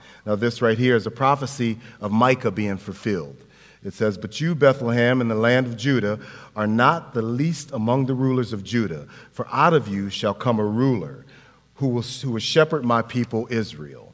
Now, 0.25 0.35
this 0.35 0.61
right 0.61 0.77
here 0.77 0.95
is 0.95 1.07
a 1.07 1.11
prophecy 1.11 1.79
of 1.99 2.11
Micah 2.11 2.51
being 2.51 2.77
fulfilled. 2.77 3.37
It 3.83 3.93
says, 3.93 4.17
But 4.17 4.39
you, 4.39 4.53
Bethlehem, 4.53 5.21
in 5.21 5.27
the 5.27 5.35
land 5.35 5.65
of 5.65 5.77
Judah, 5.77 6.19
are 6.55 6.67
not 6.67 7.13
the 7.13 7.21
least 7.21 7.71
among 7.71 8.05
the 8.05 8.13
rulers 8.13 8.53
of 8.53 8.63
Judah, 8.63 9.07
for 9.31 9.47
out 9.51 9.73
of 9.73 9.87
you 9.87 10.09
shall 10.09 10.33
come 10.33 10.59
a 10.59 10.65
ruler 10.65 11.25
who 11.75 11.87
will, 11.87 12.03
who 12.03 12.31
will 12.31 12.39
shepherd 12.39 12.85
my 12.85 13.01
people 13.01 13.47
Israel. 13.49 14.13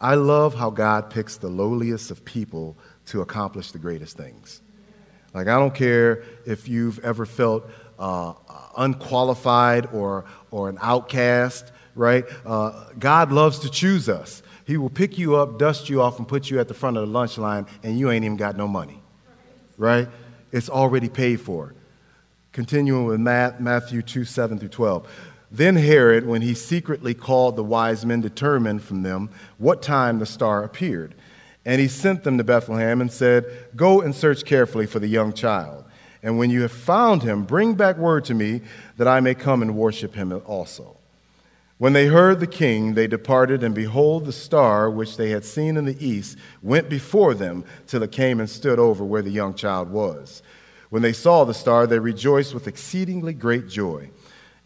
I 0.00 0.14
love 0.14 0.54
how 0.54 0.70
God 0.70 1.10
picks 1.10 1.36
the 1.36 1.48
lowliest 1.48 2.10
of 2.10 2.24
people 2.24 2.76
to 3.06 3.20
accomplish 3.20 3.72
the 3.72 3.78
greatest 3.78 4.16
things. 4.16 4.60
Like, 5.34 5.48
I 5.48 5.58
don't 5.58 5.74
care 5.74 6.24
if 6.46 6.68
you've 6.68 6.98
ever 7.00 7.26
felt 7.26 7.68
uh, 7.98 8.34
unqualified 8.76 9.88
or, 9.92 10.24
or 10.50 10.68
an 10.68 10.78
outcast, 10.80 11.70
right? 11.94 12.24
Uh, 12.46 12.84
God 12.98 13.30
loves 13.32 13.60
to 13.60 13.70
choose 13.70 14.08
us. 14.08 14.42
He 14.66 14.76
will 14.76 14.90
pick 14.90 15.18
you 15.18 15.36
up, 15.36 15.58
dust 15.58 15.88
you 15.88 16.02
off, 16.02 16.18
and 16.18 16.28
put 16.28 16.50
you 16.50 16.60
at 16.60 16.68
the 16.68 16.74
front 16.74 16.96
of 16.96 17.06
the 17.06 17.12
lunch 17.12 17.38
line, 17.38 17.66
and 17.82 17.98
you 17.98 18.10
ain't 18.10 18.24
even 18.24 18.36
got 18.36 18.56
no 18.56 18.68
money. 18.68 19.02
Right? 19.76 20.08
It's 20.52 20.68
already 20.68 21.08
paid 21.08 21.40
for. 21.40 21.74
Continuing 22.52 23.04
with 23.04 23.20
Matthew 23.20 24.02
2 24.02 24.24
7 24.24 24.58
through 24.58 24.68
12. 24.68 25.08
Then 25.52 25.76
Herod, 25.76 26.26
when 26.26 26.42
he 26.42 26.54
secretly 26.54 27.14
called 27.14 27.56
the 27.56 27.64
wise 27.64 28.06
men, 28.06 28.20
determined 28.20 28.82
from 28.82 29.02
them 29.02 29.30
what 29.58 29.82
time 29.82 30.18
the 30.18 30.26
star 30.26 30.62
appeared. 30.62 31.14
And 31.64 31.80
he 31.80 31.88
sent 31.88 32.24
them 32.24 32.38
to 32.38 32.44
Bethlehem 32.44 33.00
and 33.00 33.12
said, 33.12 33.44
Go 33.74 34.00
and 34.00 34.14
search 34.14 34.44
carefully 34.44 34.86
for 34.86 34.98
the 34.98 35.08
young 35.08 35.32
child. 35.32 35.84
And 36.22 36.38
when 36.38 36.50
you 36.50 36.62
have 36.62 36.72
found 36.72 37.22
him, 37.22 37.44
bring 37.44 37.74
back 37.74 37.96
word 37.96 38.24
to 38.26 38.34
me 38.34 38.62
that 38.96 39.08
I 39.08 39.20
may 39.20 39.34
come 39.34 39.62
and 39.62 39.76
worship 39.76 40.14
him 40.14 40.32
also. 40.44 40.96
When 41.80 41.94
they 41.94 42.08
heard 42.08 42.40
the 42.40 42.46
king, 42.46 42.92
they 42.92 43.06
departed, 43.06 43.64
and 43.64 43.74
behold, 43.74 44.26
the 44.26 44.34
star 44.34 44.90
which 44.90 45.16
they 45.16 45.30
had 45.30 45.46
seen 45.46 45.78
in 45.78 45.86
the 45.86 46.06
east 46.06 46.36
went 46.60 46.90
before 46.90 47.32
them 47.32 47.64
till 47.86 48.02
it 48.02 48.12
came 48.12 48.38
and 48.38 48.50
stood 48.50 48.78
over 48.78 49.02
where 49.02 49.22
the 49.22 49.30
young 49.30 49.54
child 49.54 49.88
was. 49.88 50.42
When 50.90 51.00
they 51.00 51.14
saw 51.14 51.44
the 51.44 51.54
star, 51.54 51.86
they 51.86 51.98
rejoiced 51.98 52.52
with 52.52 52.68
exceedingly 52.68 53.32
great 53.32 53.66
joy. 53.66 54.10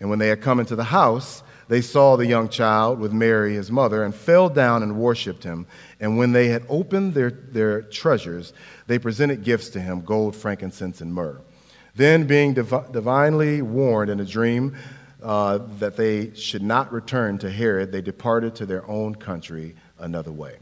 And 0.00 0.10
when 0.10 0.18
they 0.18 0.26
had 0.26 0.42
come 0.42 0.58
into 0.58 0.74
the 0.74 0.82
house, 0.82 1.44
they 1.68 1.82
saw 1.82 2.16
the 2.16 2.26
young 2.26 2.48
child 2.48 2.98
with 2.98 3.12
Mary, 3.12 3.54
his 3.54 3.70
mother, 3.70 4.02
and 4.02 4.12
fell 4.12 4.48
down 4.48 4.82
and 4.82 4.96
worshipped 4.96 5.44
him. 5.44 5.68
And 6.00 6.18
when 6.18 6.32
they 6.32 6.48
had 6.48 6.66
opened 6.68 7.14
their, 7.14 7.30
their 7.30 7.82
treasures, 7.82 8.52
they 8.88 8.98
presented 8.98 9.44
gifts 9.44 9.68
to 9.68 9.80
him 9.80 10.00
gold, 10.00 10.34
frankincense, 10.34 11.00
and 11.00 11.14
myrrh. 11.14 11.40
Then, 11.94 12.26
being 12.26 12.54
div- 12.54 12.90
divinely 12.90 13.62
warned 13.62 14.10
in 14.10 14.18
a 14.18 14.24
dream, 14.24 14.74
uh, 15.24 15.58
that 15.78 15.96
they 15.96 16.34
should 16.34 16.62
not 16.62 16.92
return 16.92 17.38
to 17.38 17.50
Herod, 17.50 17.90
they 17.90 18.02
departed 18.02 18.54
to 18.56 18.66
their 18.66 18.86
own 18.88 19.14
country 19.14 19.74
another 19.98 20.30
way. 20.30 20.56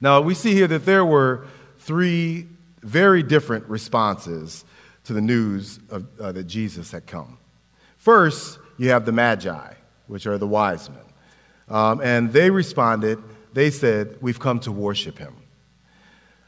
Now, 0.00 0.20
we 0.20 0.34
see 0.34 0.54
here 0.54 0.68
that 0.68 0.84
there 0.84 1.04
were 1.04 1.46
three 1.80 2.46
very 2.82 3.24
different 3.24 3.66
responses 3.68 4.64
to 5.04 5.12
the 5.12 5.20
news 5.20 5.80
of, 5.90 6.06
uh, 6.20 6.32
that 6.32 6.44
Jesus 6.44 6.92
had 6.92 7.06
come. 7.06 7.38
First, 7.96 8.60
you 8.78 8.90
have 8.90 9.04
the 9.04 9.12
Magi, 9.12 9.74
which 10.06 10.26
are 10.26 10.38
the 10.38 10.46
wise 10.46 10.88
men. 10.88 11.00
Um, 11.68 12.00
and 12.00 12.32
they 12.32 12.50
responded, 12.50 13.18
they 13.52 13.70
said, 13.70 14.18
We've 14.20 14.38
come 14.38 14.60
to 14.60 14.70
worship 14.70 15.18
him. 15.18 15.34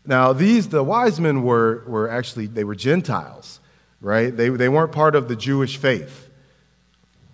Now, 0.07 0.33
these, 0.33 0.69
the 0.69 0.85
wise 0.85 1.21
men 1.21 1.43
were, 1.43 1.83
were 1.89 2.09
actually, 2.09 2.47
they 2.47 2.63
were 2.63 2.77
Gentiles, 2.77 3.59
right? 4.01 4.35
They, 4.35 4.49
they 4.49 4.69
weren't 4.69 4.93
part 4.93 5.17
of 5.17 5.27
the 5.27 5.35
Jewish 5.35 5.77
faith. 5.77 6.28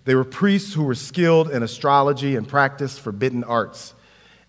They 0.05 0.15
were 0.15 0.23
priests 0.23 0.73
who 0.73 0.83
were 0.83 0.95
skilled 0.95 1.51
in 1.51 1.63
astrology 1.63 2.35
and 2.35 2.47
practiced 2.47 3.01
forbidden 3.01 3.43
arts. 3.43 3.93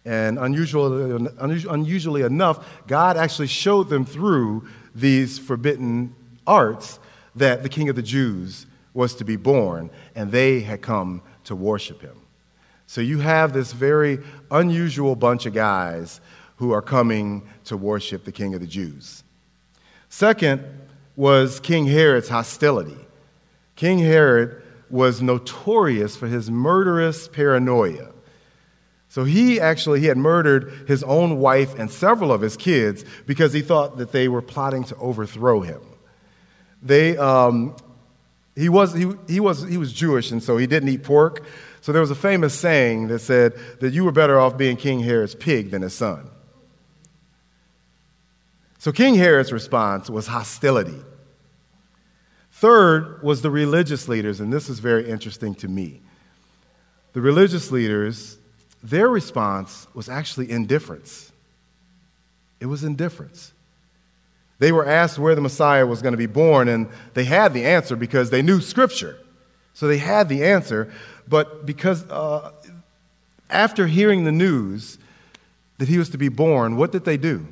And 0.04 0.38
unusually, 0.38 1.28
unusually 1.40 2.22
enough, 2.22 2.64
God 2.86 3.16
actually 3.16 3.48
showed 3.48 3.88
them 3.88 4.04
through 4.04 4.68
these 4.94 5.38
forbidden 5.38 6.14
arts 6.46 7.00
that 7.34 7.62
the 7.62 7.68
King 7.68 7.88
of 7.88 7.96
the 7.96 8.02
Jews 8.02 8.66
was 8.94 9.14
to 9.16 9.25
be 9.25 9.36
born, 9.36 9.90
and 10.14 10.30
they 10.30 10.60
had 10.60 10.80
come 10.80 11.22
to 11.44 11.56
worship 11.56 12.00
him. 12.00 12.16
So 12.86 13.00
you 13.00 13.18
have 13.18 13.52
this 13.52 13.72
very 13.72 14.20
unusual 14.50 15.16
bunch 15.16 15.44
of 15.44 15.54
guys 15.54 16.20
who 16.56 16.70
are 16.70 16.82
coming 16.82 17.42
to 17.64 17.76
worship 17.76 18.25
the 18.25 18.32
King 18.32 18.54
of 18.54 18.60
the 18.60 18.66
Jews. 18.66 19.25
Second 20.08 20.64
was 21.16 21.60
King 21.60 21.86
Herod's 21.86 22.28
hostility. 22.28 22.96
King 23.75 23.98
Herod 23.98 24.62
was 24.90 25.22
notorious 25.22 26.16
for 26.16 26.26
his 26.26 26.50
murderous 26.50 27.28
paranoia. 27.28 28.12
So 29.08 29.24
he 29.24 29.60
actually 29.60 30.00
he 30.00 30.06
had 30.06 30.18
murdered 30.18 30.84
his 30.86 31.02
own 31.02 31.38
wife 31.38 31.78
and 31.78 31.90
several 31.90 32.32
of 32.32 32.40
his 32.40 32.56
kids 32.56 33.04
because 33.26 33.52
he 33.52 33.62
thought 33.62 33.98
that 33.98 34.12
they 34.12 34.28
were 34.28 34.42
plotting 34.42 34.84
to 34.84 34.96
overthrow 34.96 35.60
him. 35.60 35.80
They, 36.82 37.16
um, 37.16 37.74
he, 38.54 38.68
was, 38.68 38.92
he, 38.94 39.10
he, 39.26 39.40
was, 39.40 39.62
he 39.62 39.76
was 39.76 39.92
Jewish, 39.92 40.30
and 40.30 40.42
so 40.42 40.56
he 40.56 40.66
didn't 40.66 40.88
eat 40.88 41.02
pork. 41.02 41.44
So 41.80 41.92
there 41.92 42.00
was 42.00 42.10
a 42.10 42.16
famous 42.16 42.54
saying 42.54 43.08
that 43.08 43.20
said 43.20 43.54
that 43.80 43.92
you 43.92 44.04
were 44.04 44.12
better 44.12 44.38
off 44.38 44.56
being 44.56 44.76
King 44.76 45.00
Herod's 45.00 45.34
pig 45.34 45.70
than 45.70 45.82
his 45.82 45.94
son. 45.94 46.30
So 48.78 48.92
King 48.92 49.14
Herod's 49.14 49.52
response 49.52 50.10
was 50.10 50.26
hostility. 50.26 51.02
Third 52.56 53.22
was 53.22 53.42
the 53.42 53.50
religious 53.50 54.08
leaders, 54.08 54.40
and 54.40 54.50
this 54.50 54.70
is 54.70 54.78
very 54.78 55.10
interesting 55.10 55.54
to 55.56 55.68
me. 55.68 56.00
The 57.12 57.20
religious 57.20 57.70
leaders, 57.70 58.38
their 58.82 59.10
response 59.10 59.86
was 59.92 60.08
actually 60.08 60.50
indifference. 60.50 61.32
It 62.58 62.64
was 62.64 62.82
indifference. 62.82 63.52
They 64.58 64.72
were 64.72 64.86
asked 64.86 65.18
where 65.18 65.34
the 65.34 65.42
Messiah 65.42 65.84
was 65.84 66.00
going 66.00 66.12
to 66.12 66.18
be 66.18 66.25
born, 66.25 66.68
and 66.68 66.88
they 67.12 67.25
had 67.25 67.52
the 67.52 67.66
answer 67.66 67.94
because 67.94 68.30
they 68.30 68.40
knew 68.40 68.62
Scripture. 68.62 69.18
So 69.75 69.86
they 69.86 69.98
had 69.98 70.30
the 70.30 70.42
answer, 70.42 70.90
but 71.28 71.66
because 71.66 72.08
uh, 72.08 72.52
After 73.50 73.86
hearing 73.86 74.25
the 74.25 74.32
news 74.32 74.96
that 75.76 75.88
he 75.88 75.98
was 75.98 76.08
to 76.08 76.18
be 76.18 76.30
born, 76.30 76.76
what 76.76 76.90
did 76.90 77.04
they 77.04 77.18
do? 77.18 77.46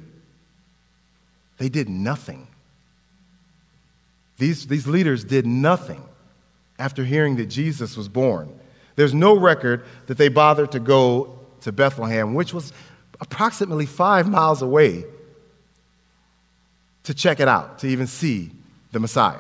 They 1.59 1.69
did 1.69 1.91
nothing. 1.91 2.47
These, 4.39 4.67
these 4.67 4.87
leaders 4.87 5.25
did 5.25 5.47
nothing 5.47 6.03
after 6.79 7.05
hearing 7.05 7.37
that 7.37 7.47
Jesus 7.47 7.97
was 7.97 8.09
born. 8.09 8.59
There's 8.97 9.15
no 9.15 9.37
record 9.37 9.85
that 10.07 10.19
they 10.19 10.29
bothered 10.29 10.73
to 10.73 10.81
go 10.81 11.39
to 11.63 11.73
Bethlehem, 11.73 12.35
which 12.35 12.53
was 12.53 12.73
approximately 13.21 13.87
five 13.87 14.29
miles 14.29 14.63
away, 14.63 15.05
to 17.05 17.15
check 17.15 17.39
it 17.39 17.49
out, 17.49 17.79
to 17.81 17.87
even 17.87 18.07
see 18.07 18.51
the 18.93 19.01
Messiah. 19.01 19.39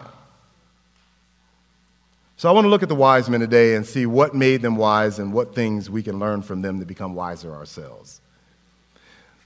So 2.36 2.48
I 2.48 2.52
want 2.52 2.64
to 2.64 2.68
look 2.68 2.82
at 2.82 2.88
the 2.88 2.94
wise 2.94 3.30
men 3.30 3.40
today 3.40 3.74
and 3.74 3.86
see 3.86 4.06
what 4.06 4.34
made 4.34 4.60
them 4.60 4.76
wise 4.76 5.18
and 5.18 5.32
what 5.32 5.54
things 5.54 5.88
we 5.88 6.02
can 6.02 6.18
learn 6.18 6.42
from 6.42 6.62
them 6.62 6.80
to 6.80 6.84
become 6.84 7.14
wiser 7.14 7.54
ourselves. 7.54 8.20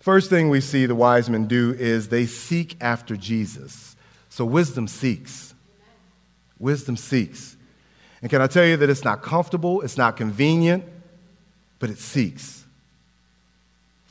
First 0.01 0.31
thing 0.31 0.49
we 0.49 0.61
see 0.61 0.87
the 0.87 0.95
wise 0.95 1.29
men 1.29 1.47
do 1.47 1.75
is 1.79 2.09
they 2.09 2.27
seek 2.27 2.77
after 2.81 3.17
Jesus. 3.17 3.95
So 4.29 4.45
wisdom 4.45 4.89
seeks. 4.89 5.55
Wisdom 6.59 6.97
seeks. 6.97 7.57
And 8.21 8.31
can 8.31 8.43
I 8.43 8.47
tell 8.47 8.65
you 8.65 8.77
that 8.77 8.91
it's 8.91 9.05
not 9.05 9.23
comfortable, 9.23 9.81
it's 9.83 9.97
not 9.97 10.17
convenient, 10.17 10.85
but 11.79 11.91
it 11.91 11.99
seeks. 11.99 12.65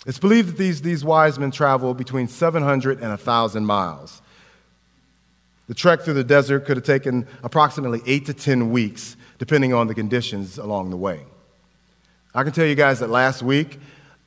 It's 0.05 0.19
believed 0.19 0.49
that 0.49 0.57
these, 0.57 0.81
these 0.81 1.03
wise 1.03 1.37
men 1.37 1.51
traveled 1.51 1.97
between 1.97 2.27
700 2.29 2.99
and 2.99 3.09
1,000 3.09 3.65
miles. 3.65 4.21
The 5.67 5.73
trek 5.73 6.01
through 6.01 6.13
the 6.13 6.23
desert 6.23 6.65
could 6.65 6.77
have 6.77 6.85
taken 6.85 7.27
approximately 7.43 8.01
eight 8.05 8.25
to 8.27 8.33
10 8.33 8.71
weeks, 8.71 9.17
depending 9.37 9.73
on 9.73 9.87
the 9.87 9.93
conditions 9.93 10.57
along 10.57 10.91
the 10.91 10.97
way. 10.97 11.25
I 12.33 12.43
can 12.43 12.53
tell 12.53 12.65
you 12.65 12.75
guys 12.75 12.99
that 12.99 13.09
last 13.09 13.43
week, 13.43 13.79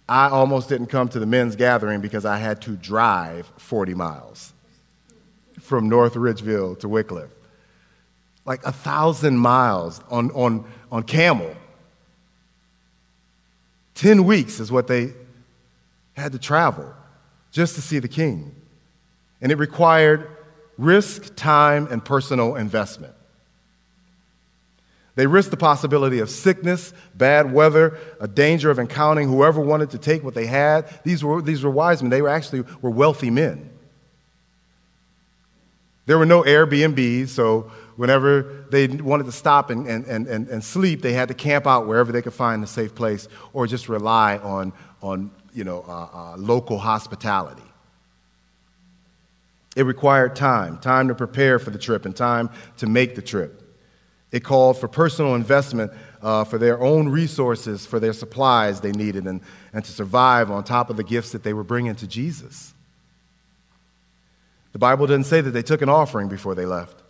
I 0.06 0.28
almost 0.28 0.68
didn't 0.68 0.88
come 0.88 1.08
to 1.10 1.18
the 1.18 1.24
men's 1.24 1.56
gathering 1.56 2.02
because 2.02 2.26
I 2.26 2.36
had 2.36 2.60
to 2.62 2.72
drive 2.72 3.50
40 3.56 3.94
miles 3.94 4.52
from 5.70 5.88
North 5.88 6.14
Ridgeville 6.14 6.80
to 6.80 6.88
Wickliffe. 6.88 7.30
Like 8.44 8.66
a 8.66 8.72
thousand 8.72 9.38
miles 9.38 10.00
on, 10.10 10.32
on, 10.32 10.68
on 10.90 11.04
camel. 11.04 11.54
10 13.94 14.24
weeks 14.24 14.58
is 14.58 14.72
what 14.72 14.88
they 14.88 15.12
had 16.14 16.32
to 16.32 16.38
travel 16.40 16.92
just 17.52 17.76
to 17.76 17.80
see 17.80 18.00
the 18.00 18.08
king. 18.08 18.52
And 19.40 19.52
it 19.52 19.58
required 19.58 20.28
risk, 20.76 21.36
time, 21.36 21.86
and 21.88 22.04
personal 22.04 22.56
investment. 22.56 23.14
They 25.14 25.26
risked 25.28 25.52
the 25.52 25.56
possibility 25.56 26.18
of 26.18 26.30
sickness, 26.30 26.92
bad 27.14 27.52
weather, 27.52 27.96
a 28.20 28.26
danger 28.26 28.72
of 28.72 28.80
encountering 28.80 29.28
whoever 29.28 29.60
wanted 29.60 29.90
to 29.90 29.98
take 29.98 30.24
what 30.24 30.34
they 30.34 30.46
had. 30.46 30.88
These 31.04 31.22
were, 31.22 31.40
these 31.40 31.62
were 31.62 31.70
wise 31.70 32.02
men. 32.02 32.10
They 32.10 32.22
were 32.22 32.28
actually 32.28 32.64
were 32.82 32.90
wealthy 32.90 33.30
men. 33.30 33.69
There 36.10 36.18
were 36.18 36.26
no 36.26 36.42
Airbnbs, 36.42 37.28
so 37.28 37.70
whenever 37.94 38.66
they 38.68 38.88
wanted 38.88 39.26
to 39.26 39.32
stop 39.32 39.70
and, 39.70 39.86
and, 39.86 40.04
and, 40.08 40.48
and, 40.48 40.64
sleep, 40.64 41.02
they 41.02 41.12
had 41.12 41.28
to 41.28 41.34
camp 41.34 41.68
out 41.68 41.86
wherever 41.86 42.10
they 42.10 42.20
could 42.20 42.34
find 42.34 42.64
a 42.64 42.66
safe 42.66 42.96
place 42.96 43.28
or 43.52 43.68
just 43.68 43.88
rely 43.88 44.38
on, 44.38 44.72
on 45.02 45.30
you 45.54 45.62
know, 45.62 45.84
uh, 45.86 46.08
uh, 46.12 46.36
local 46.36 46.78
hospitality. 46.78 47.62
It 49.76 49.84
required 49.84 50.34
time, 50.34 50.78
time 50.78 51.06
to 51.06 51.14
prepare 51.14 51.60
for 51.60 51.70
the 51.70 51.78
trip 51.78 52.04
and 52.04 52.16
time 52.16 52.50
to 52.78 52.88
make 52.88 53.14
the 53.14 53.22
trip. 53.22 53.62
It 54.32 54.40
called 54.40 54.80
for 54.80 54.88
personal 54.88 55.36
investment 55.36 55.92
uh, 56.22 56.42
for 56.42 56.58
their 56.58 56.80
own 56.82 57.08
resources, 57.08 57.86
for 57.86 58.00
their 58.00 58.14
supplies 58.14 58.80
they 58.80 58.90
needed, 58.90 59.28
and, 59.28 59.42
and 59.72 59.84
to 59.84 59.92
survive 59.92 60.50
on 60.50 60.64
top 60.64 60.90
of 60.90 60.96
the 60.96 61.04
gifts 61.04 61.30
that 61.30 61.44
they 61.44 61.52
were 61.52 61.62
bringing 61.62 61.94
to 61.94 62.08
Jesus. 62.08 62.74
The 64.72 64.78
Bible 64.78 65.06
doesn't 65.06 65.24
say 65.24 65.40
that 65.40 65.50
they 65.50 65.62
took 65.62 65.82
an 65.82 65.88
offering 65.88 66.28
before 66.28 66.54
they 66.54 66.66
left. 66.66 67.02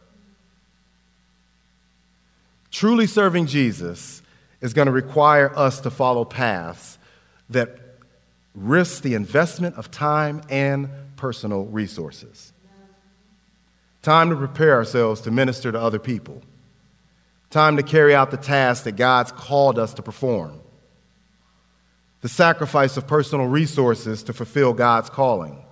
Truly 2.71 3.06
serving 3.06 3.47
Jesus 3.47 4.23
is 4.61 4.73
going 4.73 4.87
to 4.87 4.93
require 4.93 5.56
us 5.56 5.80
to 5.80 5.91
follow 5.91 6.25
paths 6.25 6.99
that 7.50 7.78
risk 8.54 9.02
the 9.02 9.15
investment 9.15 9.76
of 9.76 9.91
time 9.91 10.43
and 10.49 10.89
personal 11.17 11.65
resources. 11.67 12.52
Time 14.02 14.30
to 14.30 14.37
prepare 14.37 14.75
ourselves 14.75 15.21
to 15.23 15.30
minister 15.30 15.71
to 15.71 15.78
other 15.78 15.99
people. 15.99 16.43
Time 17.50 17.76
to 17.76 17.82
carry 17.82 18.15
out 18.15 18.30
the 18.30 18.37
task 18.37 18.85
that 18.85 18.93
God's 18.93 19.32
called 19.32 19.78
us 19.78 19.95
to 19.95 20.02
perform. 20.02 20.61
The 22.23 22.28
sacrifice 22.28 22.97
of 22.97 23.06
personal 23.06 23.47
resources 23.47 24.23
to 24.25 24.32
fulfill 24.32 24.73
God's 24.73 25.11
calling. 25.11 25.63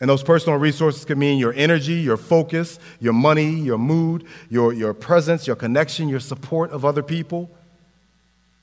And 0.00 0.10
those 0.10 0.22
personal 0.22 0.58
resources 0.58 1.04
can 1.04 1.18
mean 1.18 1.38
your 1.38 1.54
energy, 1.54 1.94
your 1.94 2.18
focus, 2.18 2.78
your 3.00 3.14
money, 3.14 3.50
your 3.50 3.78
mood, 3.78 4.26
your, 4.50 4.72
your 4.72 4.92
presence, 4.92 5.46
your 5.46 5.56
connection, 5.56 6.08
your 6.08 6.20
support 6.20 6.70
of 6.70 6.84
other 6.84 7.02
people. 7.02 7.50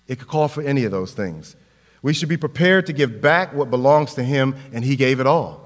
It 0.08 0.20
could 0.20 0.28
call 0.28 0.48
for 0.48 0.62
any 0.62 0.84
of 0.84 0.92
those 0.92 1.14
things. 1.14 1.56
We 2.04 2.14
should 2.14 2.30
be 2.30 2.38
prepared 2.38 2.86
to 2.88 2.94
give 2.94 3.22
back 3.22 3.54
what 3.54 3.72
belongs 3.72 4.14
to 4.16 4.24
Him, 4.24 4.56
and 4.74 4.84
He 4.84 4.96
gave 4.96 5.20
it 5.20 5.26
all. 5.26 5.64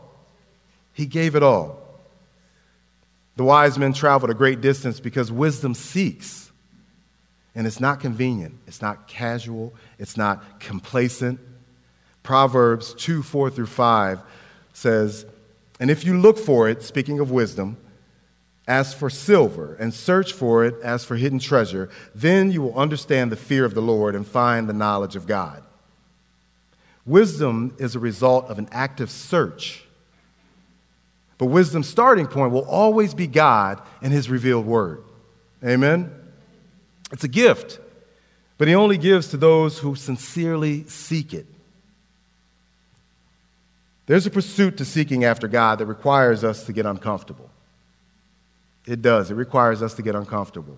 He 0.93 1.06
gave 1.06 1.36
it 1.36 1.43
all. 1.43 1.84
The 3.36 3.43
wise 3.43 3.77
men 3.77 3.93
traveled 3.93 4.32
a 4.32 4.36
great 4.36 4.62
distance 4.62 4.99
because 4.99 5.32
wisdom 5.32 5.75
seeks. 5.75 6.51
And 7.53 7.67
it's 7.67 7.80
not 7.80 7.99
convenient, 7.99 8.56
it's 8.67 8.82
not 8.82 9.08
casual, 9.08 9.73
it's 9.97 10.15
not 10.15 10.60
complacent. 10.60 11.39
Proverbs 12.23 12.93
2 12.93 13.23
4 13.23 13.49
through 13.49 13.65
5 13.65 14.19
says, 14.73 15.25
And 15.80 15.92
if 15.92 16.04
you 16.04 16.18
look 16.18 16.38
for 16.38 16.70
it, 16.70 16.82
speaking 16.84 17.20
of 17.20 17.32
wisdom, 17.32 17.78
as 18.68 18.94
for 18.94 19.10
silver, 19.10 19.76
and 19.76 19.94
search 19.94 20.34
for 20.34 20.66
it 20.66 20.76
as 20.82 21.06
for 21.06 21.16
hidden 21.16 21.40
treasure, 21.40 21.90
then 22.13 22.52
you 22.52 22.62
will 22.62 22.78
understand 22.78 23.32
the 23.32 23.38
fear 23.38 23.63
of 23.63 23.74
the 23.74 23.82
Lord 23.82 24.13
and 24.13 24.28
find 24.28 24.68
the 24.68 24.74
knowledge 24.74 25.16
of 25.16 25.26
God. 25.26 25.63
Wisdom 27.06 27.74
is 27.80 27.96
a 27.96 28.00
result 28.00 28.50
of 28.50 28.60
an 28.60 28.68
active 28.72 29.10
search. 29.10 29.86
But 31.38 31.46
wisdom's 31.46 31.88
starting 31.88 32.28
point 32.28 32.52
will 32.52 32.66
always 32.66 33.13
be 33.13 33.28
God 33.28 33.82
and 34.02 34.12
His 34.12 34.30
revealed 34.30 34.66
word. 34.66 35.04
Amen? 35.63 36.12
It's 37.12 37.24
a 37.24 37.30
gift, 37.30 37.80
but 38.58 38.68
He 38.68 38.76
only 38.76 38.98
gives 38.98 39.30
to 39.30 39.38
those 39.38 39.80
who 39.80 39.96
sincerely 39.96 40.84
seek 40.88 41.34
it. 41.34 41.46
There's 44.08 44.26
a 44.26 44.32
pursuit 44.32 44.78
to 44.78 44.86
seeking 44.86 45.24
after 45.24 45.48
God 45.48 45.80
that 45.80 45.86
requires 45.86 46.43
us 46.43 46.65
to 46.65 46.74
get 46.74 46.86
uncomfortable. 46.86 47.50
It 48.86 49.02
does, 49.02 49.30
it 49.30 49.36
requires 49.36 49.84
us 49.84 49.93
to 49.96 50.02
get 50.02 50.15
uncomfortable. 50.15 50.78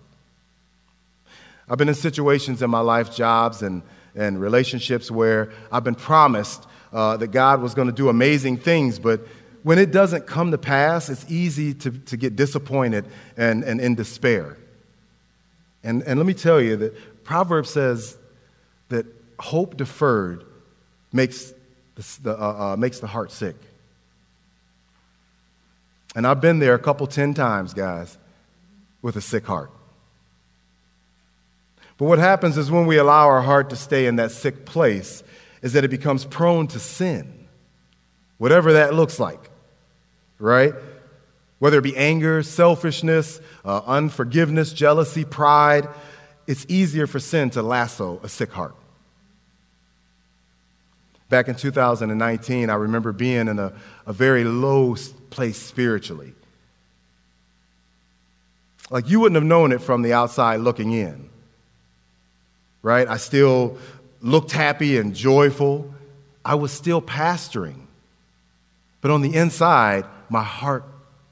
I've 1.69 1.77
been 1.77 1.89
in 1.89 1.95
situations 1.95 2.61
in 2.61 2.69
my 2.69 2.79
life, 2.79 3.15
jobs, 3.15 3.61
and 3.61 3.83
and 4.15 4.39
relationships 4.39 5.09
where 5.11 5.51
I've 5.71 5.83
been 5.83 5.95
promised 5.95 6.65
uh, 6.91 7.17
that 7.17 7.27
God 7.27 7.61
was 7.61 7.73
going 7.73 7.87
to 7.87 7.93
do 7.93 8.09
amazing 8.09 8.57
things, 8.57 8.99
but 8.99 9.21
when 9.63 9.77
it 9.77 9.91
doesn't 9.91 10.25
come 10.25 10.51
to 10.51 10.57
pass, 10.57 11.09
it's 11.09 11.25
easy 11.29 11.73
to, 11.75 11.91
to 11.91 12.17
get 12.17 12.35
disappointed 12.35 13.05
and, 13.35 13.63
and 13.63 13.81
in 13.81 13.95
despair. 13.95 14.57
And, 15.83 16.01
and 16.03 16.17
let 16.17 16.25
me 16.25 16.33
tell 16.33 16.61
you 16.61 16.77
that 16.77 17.23
Proverbs 17.23 17.69
says 17.69 18.17
that 18.87 19.05
hope 19.37 19.77
deferred 19.77 20.45
makes 21.11 21.53
the, 22.23 22.31
uh, 22.31 22.73
uh, 22.73 22.77
makes 22.77 22.99
the 22.99 23.07
heart 23.07 23.31
sick. 23.31 23.55
And 26.15 26.25
I've 26.25 26.41
been 26.41 26.59
there 26.59 26.73
a 26.73 26.79
couple, 26.79 27.05
ten 27.07 27.33
times, 27.33 27.73
guys, 27.73 28.17
with 29.01 29.15
a 29.15 29.21
sick 29.21 29.45
heart. 29.45 29.71
But 31.97 32.05
what 32.05 32.19
happens 32.19 32.57
is 32.57 32.71
when 32.71 32.85
we 32.85 32.97
allow 32.97 33.27
our 33.27 33.41
heart 33.41 33.69
to 33.71 33.75
stay 33.75 34.07
in 34.07 34.15
that 34.15 34.31
sick 34.31 34.65
place, 34.65 35.21
is 35.61 35.73
that 35.73 35.83
it 35.83 35.91
becomes 35.91 36.23
prone 36.23 36.67
to 36.67 36.79
sin, 36.79 37.47
whatever 38.37 38.73
that 38.73 38.93
looks 38.93 39.19
like, 39.19 39.49
right? 40.39 40.73
Whether 41.59 41.79
it 41.79 41.83
be 41.83 41.97
anger, 41.97 42.41
selfishness, 42.41 43.41
uh, 43.65 43.81
unforgiveness, 43.85 44.71
jealousy, 44.71 45.25
pride, 45.25 45.89
it's 46.47 46.65
easier 46.69 47.05
for 47.05 47.19
sin 47.19 47.49
to 47.51 47.61
lasso 47.61 48.21
a 48.23 48.29
sick 48.29 48.51
heart. 48.51 48.75
Back 51.29 51.47
in 51.47 51.55
2019, 51.55 52.69
I 52.69 52.75
remember 52.75 53.11
being 53.11 53.47
in 53.47 53.59
a, 53.59 53.73
a 54.05 54.13
very 54.13 54.43
low 54.43 54.95
place 55.29 55.57
spiritually. 55.57 56.33
Like 58.89 59.09
you 59.09 59.19
wouldn't 59.19 59.35
have 59.35 59.43
known 59.43 59.71
it 59.71 59.81
from 59.81 60.01
the 60.01 60.13
outside 60.13 60.61
looking 60.61 60.91
in 60.91 61.29
right? 62.81 63.07
I 63.07 63.17
still 63.17 63.77
looked 64.21 64.51
happy 64.51 64.97
and 64.97 65.15
joyful. 65.15 65.93
I 66.43 66.55
was 66.55 66.71
still 66.71 67.01
pastoring. 67.01 67.81
But 69.01 69.11
on 69.11 69.21
the 69.21 69.35
inside, 69.35 70.05
my 70.29 70.43
heart 70.43 70.83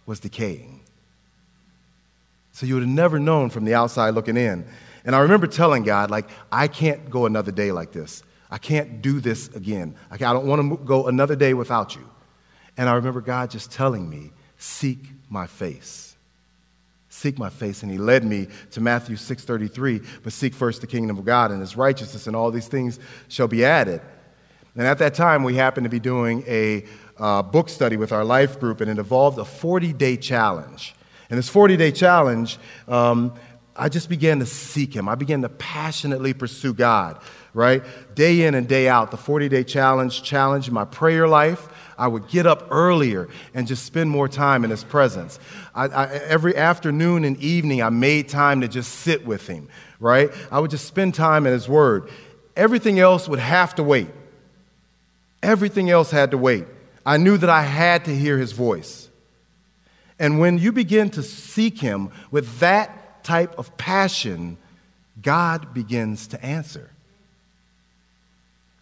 was 0.05 0.19
decaying. 0.19 0.81
So 2.53 2.65
you 2.65 2.75
would 2.75 2.83
have 2.83 2.89
never 2.89 3.19
known 3.19 3.49
from 3.49 3.65
the 3.65 3.75
outside 3.75 4.11
looking 4.11 4.37
in. 4.37 4.65
And 5.05 5.15
I 5.15 5.19
remember 5.19 5.47
telling 5.47 5.83
God, 5.83 6.09
like, 6.09 6.29
I 6.51 6.67
can't 6.67 7.09
go 7.09 7.25
another 7.25 7.51
day 7.51 7.71
like 7.71 7.91
this. 7.91 8.23
I 8.49 8.57
can't 8.57 9.01
do 9.01 9.19
this 9.19 9.49
again. 9.49 9.95
I 10.09 10.17
don't 10.17 10.47
want 10.47 10.61
to 10.61 10.85
go 10.85 11.07
another 11.07 11.35
day 11.35 11.53
without 11.53 11.95
you. 11.95 12.09
And 12.77 12.87
I 12.87 12.93
remember 12.93 13.21
God 13.21 13.49
just 13.49 13.71
telling 13.71 14.09
me, 14.09 14.31
seek 14.57 15.09
my 15.29 15.47
face. 15.47 16.15
Seek 17.09 17.39
my 17.39 17.49
face. 17.49 17.81
And 17.83 17.91
he 17.91 17.97
led 17.97 18.23
me 18.23 18.47
to 18.71 18.81
Matthew 18.81 19.15
6.33, 19.15 20.05
but 20.23 20.31
seek 20.31 20.53
first 20.53 20.81
the 20.81 20.87
kingdom 20.87 21.17
of 21.17 21.25
God 21.25 21.51
and 21.51 21.59
his 21.59 21.75
righteousness, 21.75 22.27
and 22.27 22.35
all 22.35 22.51
these 22.51 22.67
things 22.67 22.99
shall 23.27 23.47
be 23.47 23.65
added. 23.65 24.01
And 24.75 24.85
at 24.85 24.99
that 24.99 25.15
time, 25.15 25.43
we 25.43 25.55
happened 25.55 25.85
to 25.85 25.89
be 25.89 25.99
doing 25.99 26.43
a 26.47 26.85
uh, 27.17 27.41
book 27.41 27.67
study 27.67 27.97
with 27.97 28.11
our 28.11 28.23
life 28.23 28.59
group, 28.59 28.79
and 28.79 28.91
it 28.91 28.99
involved 28.99 29.39
a 29.39 29.45
40 29.45 29.91
day 29.93 30.15
challenge. 30.15 30.93
And 31.29 31.37
this 31.37 31.49
40 31.49 31.75
day 31.77 31.91
challenge, 31.91 32.59
um, 32.87 33.33
I 33.77 33.89
just 33.89 34.09
began 34.09 34.39
to 34.39 34.45
seek 34.45 34.95
Him. 34.95 35.07
I 35.07 35.15
began 35.15 35.41
to 35.43 35.49
passionately 35.49 36.33
pursue 36.33 36.73
God, 36.73 37.21
right? 37.53 37.83
Day 38.15 38.45
in 38.45 38.55
and 38.55 38.67
day 38.67 38.89
out, 38.89 39.11
the 39.11 39.17
40 39.17 39.49
day 39.49 39.63
challenge 39.63 40.23
challenged 40.23 40.71
my 40.71 40.85
prayer 40.85 41.27
life. 41.27 41.67
I 41.97 42.07
would 42.07 42.27
get 42.27 42.45
up 42.45 42.67
earlier 42.69 43.27
and 43.53 43.67
just 43.67 43.85
spend 43.85 44.09
more 44.09 44.27
time 44.27 44.63
in 44.63 44.69
His 44.69 44.83
presence. 44.83 45.39
I, 45.73 45.87
I, 45.87 46.05
every 46.07 46.55
afternoon 46.55 47.23
and 47.23 47.37
evening, 47.37 47.81
I 47.81 47.89
made 47.89 48.29
time 48.29 48.61
to 48.61 48.67
just 48.67 48.91
sit 48.93 49.25
with 49.25 49.47
Him, 49.47 49.69
right? 49.99 50.31
I 50.51 50.59
would 50.59 50.71
just 50.71 50.85
spend 50.85 51.13
time 51.13 51.45
in 51.45 51.53
His 51.53 51.69
Word. 51.69 52.09
Everything 52.55 52.99
else 52.99 53.29
would 53.29 53.39
have 53.39 53.75
to 53.75 53.83
wait. 53.83 54.09
Everything 55.43 55.89
else 55.89 56.09
had 56.09 56.31
to 56.31 56.37
wait. 56.37 56.65
I 57.05 57.17
knew 57.17 57.37
that 57.37 57.49
I 57.49 57.61
had 57.61 58.05
to 58.05 58.15
hear 58.15 58.37
His 58.37 58.51
voice. 58.51 59.09
And 60.19 60.39
when 60.39 60.57
you 60.57 60.71
begin 60.71 61.09
to 61.11 61.23
seek 61.23 61.79
Him 61.79 62.11
with 62.31 62.59
that 62.59 63.06
type 63.27 63.59
of 63.59 63.75
passion, 63.77 64.57
God 65.21 65.73
begins 65.73 66.27
to 66.27 66.43
answer. 66.43 66.89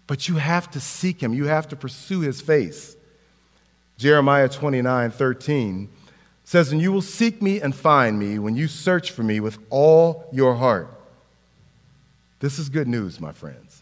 But 0.06 0.30
you 0.30 0.36
have 0.36 0.70
to 0.72 0.80
seek 0.80 1.22
Him, 1.22 1.34
you 1.34 1.46
have 1.46 1.68
to 1.70 1.76
pursue 1.76 2.22
His 2.22 2.42
face. 2.42 2.96
Jeremiah 3.98 4.48
29 4.48 5.10
13 5.10 5.90
says, 6.44 6.72
And 6.72 6.80
you 6.80 6.92
will 6.92 7.02
seek 7.02 7.42
me 7.42 7.60
and 7.60 7.74
find 7.74 8.20
me 8.20 8.38
when 8.38 8.56
you 8.56 8.68
search 8.68 9.10
for 9.10 9.24
me 9.24 9.40
with 9.40 9.58
all 9.72 10.30
your 10.32 10.54
heart. 10.54 10.90
This 12.40 12.60
is 12.60 12.70
good 12.70 12.88
news, 12.88 13.20
my 13.20 13.32
friends. 13.32 13.82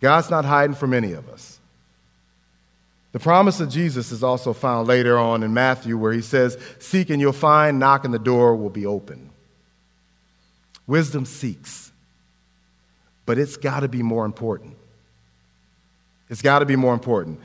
God's 0.00 0.30
not 0.30 0.46
hiding 0.46 0.76
from 0.76 0.94
any 0.94 1.12
of 1.12 1.28
us. 1.28 1.53
The 3.14 3.20
promise 3.20 3.60
of 3.60 3.68
Jesus 3.68 4.10
is 4.10 4.24
also 4.24 4.52
found 4.52 4.88
later 4.88 5.16
on 5.16 5.44
in 5.44 5.54
Matthew, 5.54 5.96
where 5.96 6.12
he 6.12 6.20
says, 6.20 6.58
Seek 6.80 7.10
and 7.10 7.20
you'll 7.20 7.32
find, 7.32 7.78
knock 7.78 8.04
and 8.04 8.12
the 8.12 8.18
door 8.18 8.56
will 8.56 8.70
be 8.70 8.86
open. 8.86 9.30
Wisdom 10.88 11.24
seeks, 11.24 11.92
but 13.24 13.38
it's 13.38 13.56
got 13.56 13.80
to 13.80 13.88
be 13.88 14.02
more 14.02 14.24
important. 14.24 14.74
It's 16.28 16.42
got 16.42 16.58
to 16.58 16.66
be 16.66 16.74
more 16.74 16.92
important. 16.92 17.38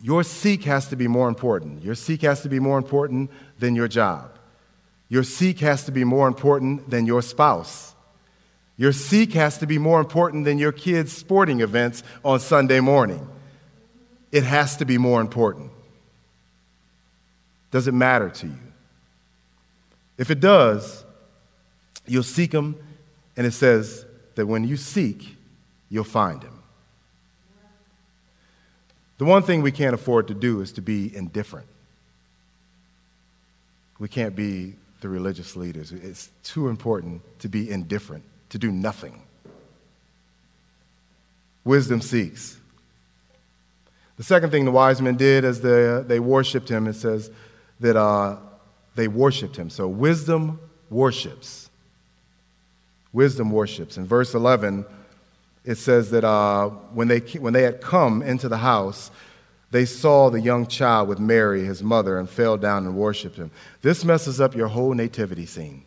Your 0.00 0.22
seek 0.22 0.62
has 0.62 0.86
to 0.90 0.96
be 0.96 1.08
more 1.08 1.26
important. 1.26 1.82
Your 1.82 1.96
seek 1.96 2.22
has 2.22 2.42
to 2.42 2.48
be 2.48 2.60
more 2.60 2.78
important 2.78 3.32
than 3.58 3.74
your 3.74 3.88
job. 3.88 4.38
Your 5.08 5.24
seek 5.24 5.58
has 5.58 5.82
to 5.86 5.90
be 5.90 6.04
more 6.04 6.28
important 6.28 6.88
than 6.88 7.06
your 7.06 7.22
spouse. 7.22 7.92
Your 8.76 8.92
seek 8.92 9.32
has 9.32 9.58
to 9.58 9.66
be 9.66 9.78
more 9.78 9.98
important 9.98 10.44
than 10.44 10.58
your 10.58 10.70
kids' 10.70 11.10
sporting 11.10 11.60
events 11.60 12.04
on 12.24 12.38
Sunday 12.38 12.78
morning. 12.78 13.28
It 14.36 14.44
has 14.44 14.76
to 14.76 14.84
be 14.84 14.98
more 14.98 15.22
important. 15.22 15.70
Does 17.70 17.88
it 17.88 17.94
matter 17.94 18.28
to 18.28 18.46
you? 18.48 18.58
If 20.18 20.30
it 20.30 20.40
does, 20.40 21.06
you'll 22.06 22.22
seek 22.22 22.52
him, 22.52 22.76
and 23.34 23.46
it 23.46 23.52
says 23.52 24.04
that 24.34 24.44
when 24.44 24.68
you 24.68 24.76
seek, 24.76 25.38
you'll 25.88 26.04
find 26.04 26.42
him. 26.42 26.52
The 29.16 29.24
one 29.24 29.42
thing 29.42 29.62
we 29.62 29.72
can't 29.72 29.94
afford 29.94 30.28
to 30.28 30.34
do 30.34 30.60
is 30.60 30.72
to 30.72 30.82
be 30.82 31.16
indifferent. 31.16 31.68
We 33.98 34.08
can't 34.08 34.36
be 34.36 34.74
the 35.00 35.08
religious 35.08 35.56
leaders. 35.56 35.92
It's 35.92 36.28
too 36.42 36.68
important 36.68 37.22
to 37.38 37.48
be 37.48 37.70
indifferent, 37.70 38.24
to 38.50 38.58
do 38.58 38.70
nothing. 38.70 39.22
Wisdom 41.64 42.02
seeks. 42.02 42.58
The 44.16 44.22
second 44.22 44.50
thing 44.50 44.64
the 44.64 44.70
wise 44.70 45.02
men 45.02 45.16
did 45.16 45.44
as 45.44 45.60
they, 45.60 46.02
they 46.06 46.20
worshiped 46.20 46.68
him, 46.68 46.86
it 46.86 46.94
says 46.94 47.30
that 47.80 47.96
uh, 47.96 48.36
they 48.94 49.08
worshiped 49.08 49.56
him. 49.56 49.68
So 49.68 49.86
wisdom 49.88 50.58
worships. 50.90 51.68
Wisdom 53.12 53.50
worships. 53.50 53.96
In 53.96 54.06
verse 54.06 54.34
11, 54.34 54.84
it 55.64 55.76
says 55.76 56.10
that 56.10 56.24
uh, 56.24 56.68
when, 56.68 57.08
they, 57.08 57.18
when 57.18 57.52
they 57.52 57.62
had 57.62 57.80
come 57.80 58.22
into 58.22 58.48
the 58.48 58.58
house, 58.58 59.10
they 59.70 59.84
saw 59.84 60.30
the 60.30 60.40
young 60.40 60.66
child 60.66 61.08
with 61.08 61.18
Mary, 61.18 61.64
his 61.64 61.82
mother, 61.82 62.18
and 62.18 62.30
fell 62.30 62.56
down 62.56 62.86
and 62.86 62.96
worshiped 62.96 63.36
him. 63.36 63.50
This 63.82 64.04
messes 64.04 64.40
up 64.40 64.54
your 64.54 64.68
whole 64.68 64.94
nativity 64.94 65.44
scene. 65.44 65.85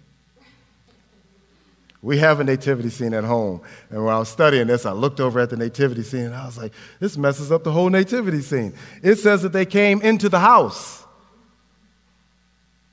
We 2.02 2.18
have 2.20 2.40
a 2.40 2.44
nativity 2.44 2.90
scene 2.90 3.14
at 3.14 3.26
home. 3.26 3.62
And 3.90 4.04
when 4.06 4.14
I 4.14 4.20
was 4.20 4.30
studying 4.30 4.68
this, 4.68 4.86
I 4.86 4.94
looked 4.94 5.20
over 5.20 5.40
at 5.40 5.50
the 5.50 5.58
nativity 5.58 6.04
scene 6.04 6.26
and 6.26 6.36
I 6.36 6.46
was 6.46 6.58
like, 6.58 6.74
this 7.00 7.18
messes 7.18 7.52
up 7.52 7.64
the 7.64 7.72
whole 7.72 7.90
nativity 7.90 8.42
scene. 8.42 8.74
It 9.04 9.16
says 9.16 9.42
that 9.42 9.52
they 9.52 9.66
came 9.66 10.02
into 10.02 10.30
the 10.30 10.40
house 10.40 11.04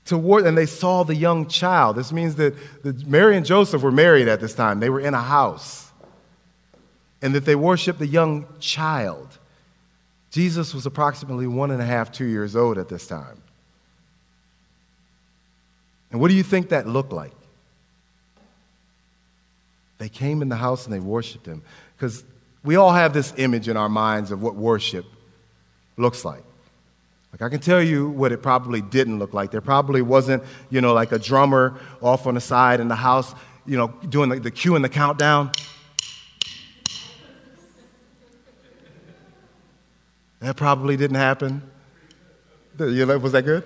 to 0.05 0.17
war- 0.17 0.45
and 0.45 0.57
they 0.57 0.65
saw 0.65 1.03
the 1.03 1.15
young 1.15 1.47
child. 1.47 1.95
This 1.95 2.11
means 2.11 2.35
that 2.35 2.55
Mary 3.07 3.37
and 3.37 3.45
Joseph 3.45 3.81
were 3.81 3.91
married 3.91 4.27
at 4.27 4.41
this 4.41 4.53
time, 4.53 4.79
they 4.79 4.89
were 4.89 4.99
in 4.99 5.13
a 5.13 5.21
house. 5.21 5.91
And 7.21 7.33
that 7.33 7.45
they 7.45 7.55
worshiped 7.55 7.99
the 7.99 8.07
young 8.07 8.45
child. 8.59 9.39
Jesus 10.31 10.73
was 10.73 10.85
approximately 10.85 11.47
one 11.47 11.71
and 11.71 11.81
a 11.81 11.85
half, 11.85 12.11
two 12.11 12.25
years 12.25 12.55
old 12.55 12.77
at 12.77 12.89
this 12.89 13.07
time. 13.07 13.41
And 16.11 16.21
what 16.21 16.27
do 16.27 16.35
you 16.35 16.43
think 16.43 16.69
that 16.69 16.87
looked 16.87 17.11
like? 17.11 17.33
They 19.97 20.09
came 20.09 20.41
in 20.41 20.49
the 20.49 20.55
house 20.55 20.85
and 20.85 20.93
they 20.93 20.99
worshiped 20.99 21.45
him. 21.45 21.63
Because 21.95 22.23
we 22.63 22.75
all 22.75 22.91
have 22.91 23.13
this 23.13 23.33
image 23.37 23.67
in 23.67 23.77
our 23.77 23.89
minds 23.89 24.31
of 24.31 24.41
what 24.41 24.55
worship 24.55 25.05
looks 25.97 26.23
like. 26.23 26.43
Like 27.31 27.41
I 27.41 27.49
can 27.49 27.59
tell 27.59 27.81
you 27.81 28.09
what 28.09 28.31
it 28.31 28.41
probably 28.41 28.81
didn't 28.81 29.19
look 29.19 29.33
like. 29.33 29.51
There 29.51 29.61
probably 29.61 30.01
wasn't, 30.01 30.43
you 30.69 30.81
know, 30.81 30.93
like 30.93 31.11
a 31.11 31.19
drummer 31.19 31.79
off 32.01 32.27
on 32.27 32.35
the 32.35 32.41
side 32.41 32.79
in 32.79 32.87
the 32.87 32.95
house, 32.95 33.33
you 33.65 33.77
know, 33.77 33.87
doing 34.09 34.29
the, 34.29 34.39
the 34.39 34.51
cue 34.51 34.75
and 34.75 34.83
the 34.83 34.89
countdown. 34.89 35.51
That 40.39 40.55
probably 40.55 40.97
didn't 40.97 41.17
happen. 41.17 41.63
Was 42.77 43.31
that 43.31 43.43
good? 43.43 43.63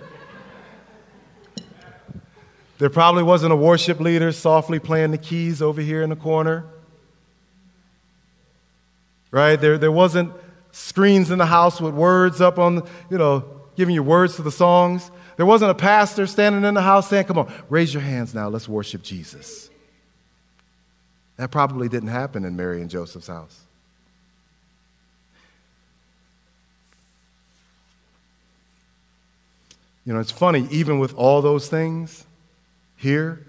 There 2.82 2.90
probably 2.90 3.22
wasn't 3.22 3.54
a 3.54 3.56
worship 3.56 4.00
leader 4.00 4.32
softly 4.32 4.80
playing 4.80 5.12
the 5.12 5.20
keys 5.20 5.62
over 5.62 5.80
here 5.80 6.02
in 6.02 6.10
the 6.10 6.16
corner. 6.16 6.66
Right? 9.30 9.56
There, 9.56 9.78
there 9.78 9.92
wasn't 9.92 10.34
screens 10.72 11.30
in 11.30 11.38
the 11.38 11.46
house 11.46 11.80
with 11.80 11.94
words 11.94 12.42
up 12.42 12.58
on, 12.58 12.82
you 13.12 13.20
know, 13.20 13.46
giving 13.76 13.94
you 13.94 14.02
words 14.02 14.38
to 14.38 14.42
the 14.42 14.52
songs. 14.52 15.12
There 15.38 15.46
wasn't 15.46 15.70
a 15.70 15.76
pastor 15.76 16.26
standing 16.26 16.64
in 16.64 16.74
the 16.74 16.82
house 16.82 17.08
saying, 17.08 17.26
Come 17.26 17.38
on, 17.38 17.54
raise 17.70 17.94
your 17.94 18.02
hands 18.02 18.34
now, 18.34 18.50
let's 18.50 18.68
worship 18.68 19.04
Jesus. 19.04 19.70
That 21.38 21.52
probably 21.52 21.88
didn't 21.88 22.10
happen 22.10 22.44
in 22.46 22.56
Mary 22.56 22.82
and 22.82 22.90
Joseph's 22.90 23.28
house. 23.28 23.60
You 30.04 30.14
know, 30.14 30.20
it's 30.20 30.32
funny, 30.32 30.68
even 30.72 30.98
with 30.98 31.14
all 31.14 31.44
those 31.44 31.68
things, 31.68 32.26
here, 33.02 33.46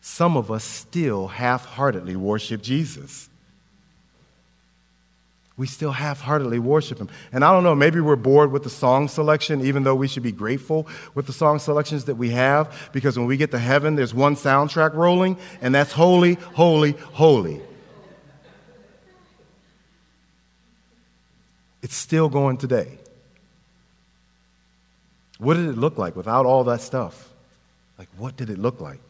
some 0.00 0.36
of 0.36 0.50
us 0.50 0.64
still 0.64 1.28
half 1.28 1.64
heartedly 1.64 2.16
worship 2.16 2.62
Jesus. 2.62 3.28
We 5.56 5.66
still 5.68 5.92
half 5.92 6.20
heartedly 6.20 6.58
worship 6.58 6.98
Him. 6.98 7.08
And 7.32 7.44
I 7.44 7.52
don't 7.52 7.62
know, 7.62 7.74
maybe 7.74 8.00
we're 8.00 8.16
bored 8.16 8.50
with 8.50 8.64
the 8.64 8.70
song 8.70 9.06
selection, 9.06 9.64
even 9.64 9.84
though 9.84 9.94
we 9.94 10.08
should 10.08 10.24
be 10.24 10.32
grateful 10.32 10.88
with 11.14 11.26
the 11.26 11.32
song 11.32 11.60
selections 11.60 12.06
that 12.06 12.16
we 12.16 12.30
have, 12.30 12.90
because 12.92 13.16
when 13.16 13.26
we 13.28 13.36
get 13.36 13.52
to 13.52 13.58
heaven, 13.58 13.94
there's 13.94 14.12
one 14.12 14.34
soundtrack 14.34 14.94
rolling, 14.94 15.36
and 15.60 15.74
that's 15.74 15.92
holy, 15.92 16.34
holy, 16.34 16.92
holy. 16.92 17.60
It's 21.82 21.96
still 21.96 22.28
going 22.28 22.56
today. 22.56 22.98
What 25.38 25.54
did 25.54 25.68
it 25.68 25.76
look 25.76 25.98
like 25.98 26.16
without 26.16 26.46
all 26.46 26.64
that 26.64 26.80
stuff? 26.80 27.31
Like, 28.02 28.08
what 28.16 28.36
did 28.36 28.50
it 28.50 28.58
look 28.58 28.80
like? 28.80 29.00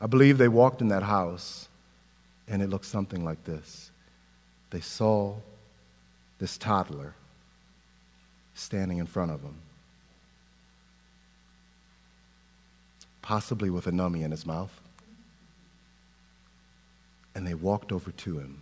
I 0.00 0.06
believe 0.06 0.36
they 0.36 0.48
walked 0.48 0.80
in 0.80 0.88
that 0.88 1.04
house 1.04 1.68
and 2.48 2.60
it 2.60 2.68
looked 2.68 2.86
something 2.86 3.24
like 3.24 3.44
this. 3.44 3.90
They 4.70 4.80
saw 4.80 5.36
this 6.38 6.58
toddler 6.58 7.14
standing 8.54 8.98
in 8.98 9.06
front 9.06 9.30
of 9.30 9.42
them. 9.42 9.54
possibly 13.24 13.70
with 13.70 13.86
a 13.86 13.90
nummy 13.90 14.22
in 14.22 14.30
his 14.30 14.44
mouth. 14.44 14.70
And 17.34 17.46
they 17.46 17.54
walked 17.54 17.90
over 17.90 18.10
to 18.10 18.38
him, 18.38 18.60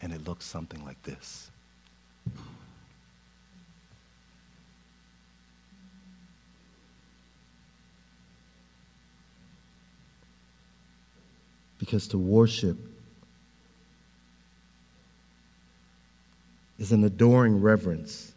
and 0.00 0.10
it 0.10 0.26
looked 0.26 0.42
something 0.42 0.82
like 0.86 1.00
this. 1.02 1.50
Because 11.84 12.08
to 12.08 12.18
worship 12.18 12.78
is 16.78 16.92
an 16.92 17.04
adoring 17.04 17.60
reverence. 17.60 18.32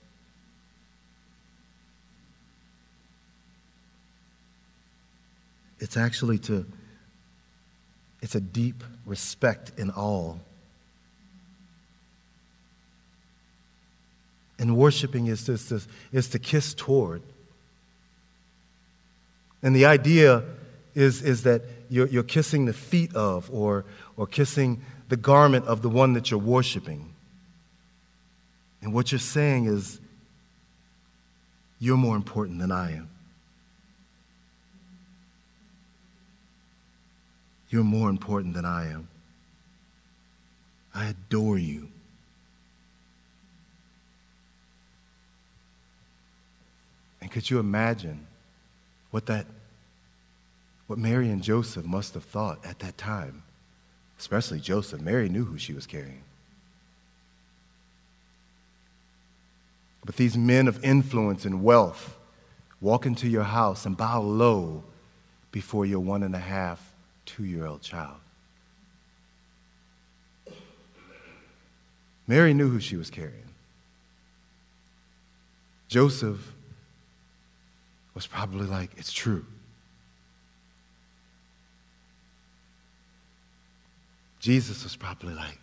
It's 5.79 5.95
actually 5.95 6.39
to, 6.39 6.65
it's 8.21 8.35
a 8.35 8.41
deep 8.41 8.83
respect 9.05 9.71
in 9.77 9.91
awe. 9.91 10.35
And 14.59 14.75
worshiping 14.75 15.27
is, 15.27 15.47
is, 15.47 15.69
to, 15.69 15.81
is 16.11 16.27
to 16.31 16.39
kiss 16.39 16.73
toward. 16.73 17.21
And 19.63 19.73
the 19.73 19.85
idea 19.85 20.43
is, 20.93 21.21
is 21.21 21.43
that 21.43 21.61
you're, 21.89 22.07
you're 22.07 22.23
kissing 22.23 22.65
the 22.65 22.73
feet 22.73 23.15
of 23.15 23.49
or, 23.51 23.85
or 24.15 24.27
kissing 24.27 24.81
the 25.09 25.17
garment 25.17 25.65
of 25.65 25.81
the 25.81 25.89
one 25.89 26.13
that 26.13 26.31
you're 26.31 26.39
worshiping. 26.39 27.13
And 28.81 28.93
what 28.93 29.11
you're 29.11 29.19
saying 29.19 29.65
is, 29.65 29.99
you're 31.79 31.97
more 31.97 32.15
important 32.15 32.59
than 32.59 32.71
I 32.71 32.93
am. 32.93 33.09
You're 37.69 37.83
more 37.83 38.09
important 38.09 38.53
than 38.53 38.65
I 38.65 38.89
am. 38.89 39.07
I 40.95 41.07
adore 41.07 41.57
you. 41.57 41.89
And 47.21 47.31
could 47.31 47.49
you 47.49 47.59
imagine 47.59 48.25
what 49.11 49.25
that 49.27 49.45
what 50.87 50.97
Mary 50.97 51.29
and 51.29 51.43
Joseph 51.43 51.85
must 51.85 52.13
have 52.13 52.23
thought 52.23 52.65
at 52.65 52.79
that 52.79 52.97
time? 52.97 53.43
Especially 54.17 54.59
Joseph. 54.59 55.01
Mary 55.01 55.29
knew 55.29 55.45
who 55.45 55.57
she 55.57 55.73
was 55.73 55.85
carrying. 55.85 56.23
But 60.05 60.15
these 60.15 60.37
men 60.37 60.67
of 60.69 60.83
influence 60.83 61.43
and 61.43 61.63
wealth 61.63 62.17
walk 62.79 63.05
into 63.05 63.27
your 63.27 63.43
house 63.43 63.85
and 63.85 63.97
bow 63.97 64.21
low 64.21 64.83
before 65.51 65.85
your 65.85 65.99
one 65.99 66.23
and 66.23 66.33
a 66.33 66.39
half, 66.39 66.93
two 67.25 67.43
year 67.43 67.65
old 67.65 67.81
child. 67.81 68.15
Mary 72.25 72.53
knew 72.53 72.69
who 72.69 72.79
she 72.79 72.95
was 72.95 73.09
carrying. 73.09 73.33
Joseph 75.87 76.53
was 78.13 78.27
probably 78.27 78.65
like, 78.65 78.91
It's 78.97 79.11
true. 79.11 79.45
Jesus 84.47 84.83
was 84.85 84.95
probably 84.95 85.33
like, 85.33 85.59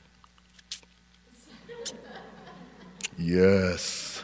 Yes. 3.17 4.23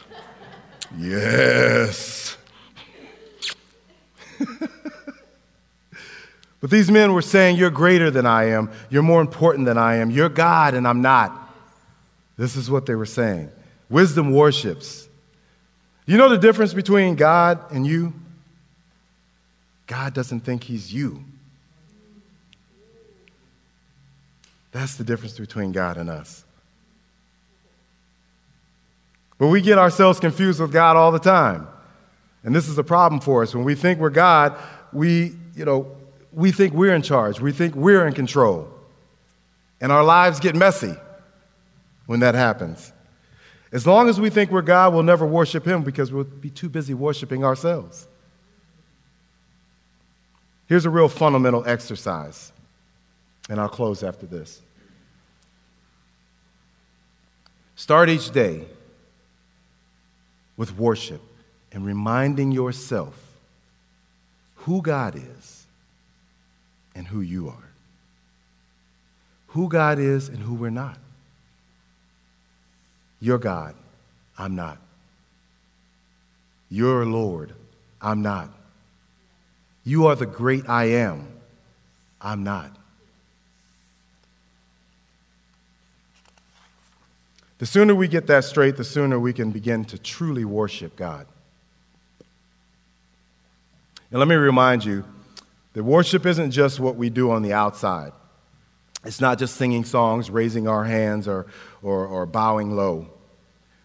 Yes. 0.99 2.37
but 6.61 6.69
these 6.69 6.91
men 6.91 7.15
were 7.15 7.23
saying, 7.23 7.57
You're 7.57 7.71
greater 7.71 8.11
than 8.11 8.27
I 8.27 8.51
am. 8.51 8.71
You're 8.91 9.03
more 9.03 9.23
important 9.23 9.65
than 9.65 9.79
I 9.79 9.95
am. 9.97 10.11
You're 10.11 10.29
God 10.29 10.75
and 10.75 10.87
I'm 10.87 11.01
not. 11.01 11.55
This 12.37 12.55
is 12.55 12.71
what 12.71 12.85
they 12.85 12.95
were 12.95 13.07
saying. 13.07 13.49
Wisdom 13.89 14.31
worships. 14.31 15.09
You 16.05 16.19
know 16.19 16.29
the 16.29 16.37
difference 16.37 16.75
between 16.75 17.15
God 17.15 17.73
and 17.73 17.87
you? 17.87 18.13
God 19.87 20.13
doesn't 20.13 20.41
think 20.41 20.65
he's 20.65 20.93
you. 20.93 21.25
That's 24.73 24.97
the 24.97 25.05
difference 25.05 25.39
between 25.39 25.73
God 25.73 25.97
and 25.97 26.09
us. 26.09 26.45
But 29.39 29.49
we 29.49 29.61
get 29.63 29.79
ourselves 29.79 30.21
confused 30.21 30.61
with 30.61 30.73
God 30.73 30.97
all 30.97 31.13
the 31.13 31.19
time. 31.19 31.67
And 32.45 32.55
this 32.55 32.69
is 32.69 32.79
a 32.79 32.85
problem 32.85 33.21
for 33.21 33.43
us. 33.43 33.55
When 33.55 33.65
we 33.65 33.75
think 33.75 33.99
we're 33.99 34.11
God, 34.11 34.57
we, 34.93 35.35
you 35.55 35.65
know, 35.65 35.97
we 36.33 36.53
think 36.53 36.75
we're 36.75 36.95
in 36.95 37.03
charge. 37.03 37.41
We 37.41 37.53
think 37.53 37.75
we're 37.75 38.07
in 38.07 38.13
control. 38.13 38.69
And 39.81 39.91
our 39.91 40.05
lives 40.05 40.41
get 40.41 40.55
messy 40.55 40.95
when 42.07 42.21
that 42.21 42.35
happens. 42.35 42.93
As 43.73 43.87
long 43.87 44.09
as 44.09 44.21
we 44.21 44.31
think 44.31 44.51
we're 44.51 44.63
God, 44.63 44.93
we'll 44.93 45.03
never 45.03 45.25
worship 45.25 45.65
Him 45.65 45.83
because 45.83 46.13
we'll 46.13 46.25
be 46.25 46.51
too 46.51 46.69
busy 46.69 46.93
worshiping 46.93 47.45
ourselves. 47.45 48.07
Here's 50.67 50.85
a 50.85 50.91
real 50.91 51.09
fundamental 51.09 51.65
exercise, 51.67 52.53
and 53.51 53.61
I'll 53.61 53.69
close 53.69 54.03
after 54.05 54.27
this. 54.27 54.63
Start 57.75 58.09
each 58.09 58.31
day 58.31 58.65
with 60.57 60.79
worship 60.79 61.21
and 61.73 61.85
reminding 61.85 62.53
yourself 62.53 63.15
who 64.55 64.81
God 64.81 65.17
is 65.17 65.67
and 66.95 67.07
who 67.07 67.21
you 67.21 67.49
are. 67.49 67.71
Who 69.49 69.69
God 69.69 69.99
is 69.99 70.29
and 70.29 70.39
who 70.39 70.55
we're 70.55 70.71
not. 70.71 70.99
You're 73.21 73.39
God, 73.39 73.75
I'm 74.39 74.55
not. 74.55 74.79
You're 76.69 77.05
Lord, 77.05 77.53
I'm 78.01 78.23
not. 78.23 78.51
You 79.83 80.07
are 80.07 80.15
the 80.15 80.27
great 80.27 80.69
I 80.69 80.85
am, 80.85 81.27
I'm 82.21 82.45
not. 82.45 82.77
The 87.61 87.67
sooner 87.67 87.95
we 87.95 88.09
get 88.09 88.27
that 88.29 88.45
straight, 88.45 88.79
the 88.79 88.85
sooner 88.85 89.21
we 89.21 89.35
can 89.35 89.51
begin 89.51 89.85
to 89.85 89.99
truly 89.99 90.47
worship 90.47 90.97
God. 90.97 91.27
And 94.11 94.19
let 94.19 94.27
me 94.27 94.35
remind 94.35 94.83
you 94.83 95.05
that 95.75 95.85
worship 95.85 96.25
isn't 96.25 96.53
just 96.53 96.81
what 96.81 96.97
we 96.97 97.11
do 97.11 97.31
on 97.31 97.43
the 97.43 97.53
outside. 97.53 98.13
It's 99.05 99.21
not 99.21 99.39
just 99.39 99.57
singing 99.57 99.85
songs, 99.85 100.31
raising 100.31 100.69
our 100.69 100.85
hands, 100.85 101.29
or, 101.29 101.49
or, 101.83 102.07
or 102.07 102.25
bowing 102.25 102.77
low. 102.77 103.11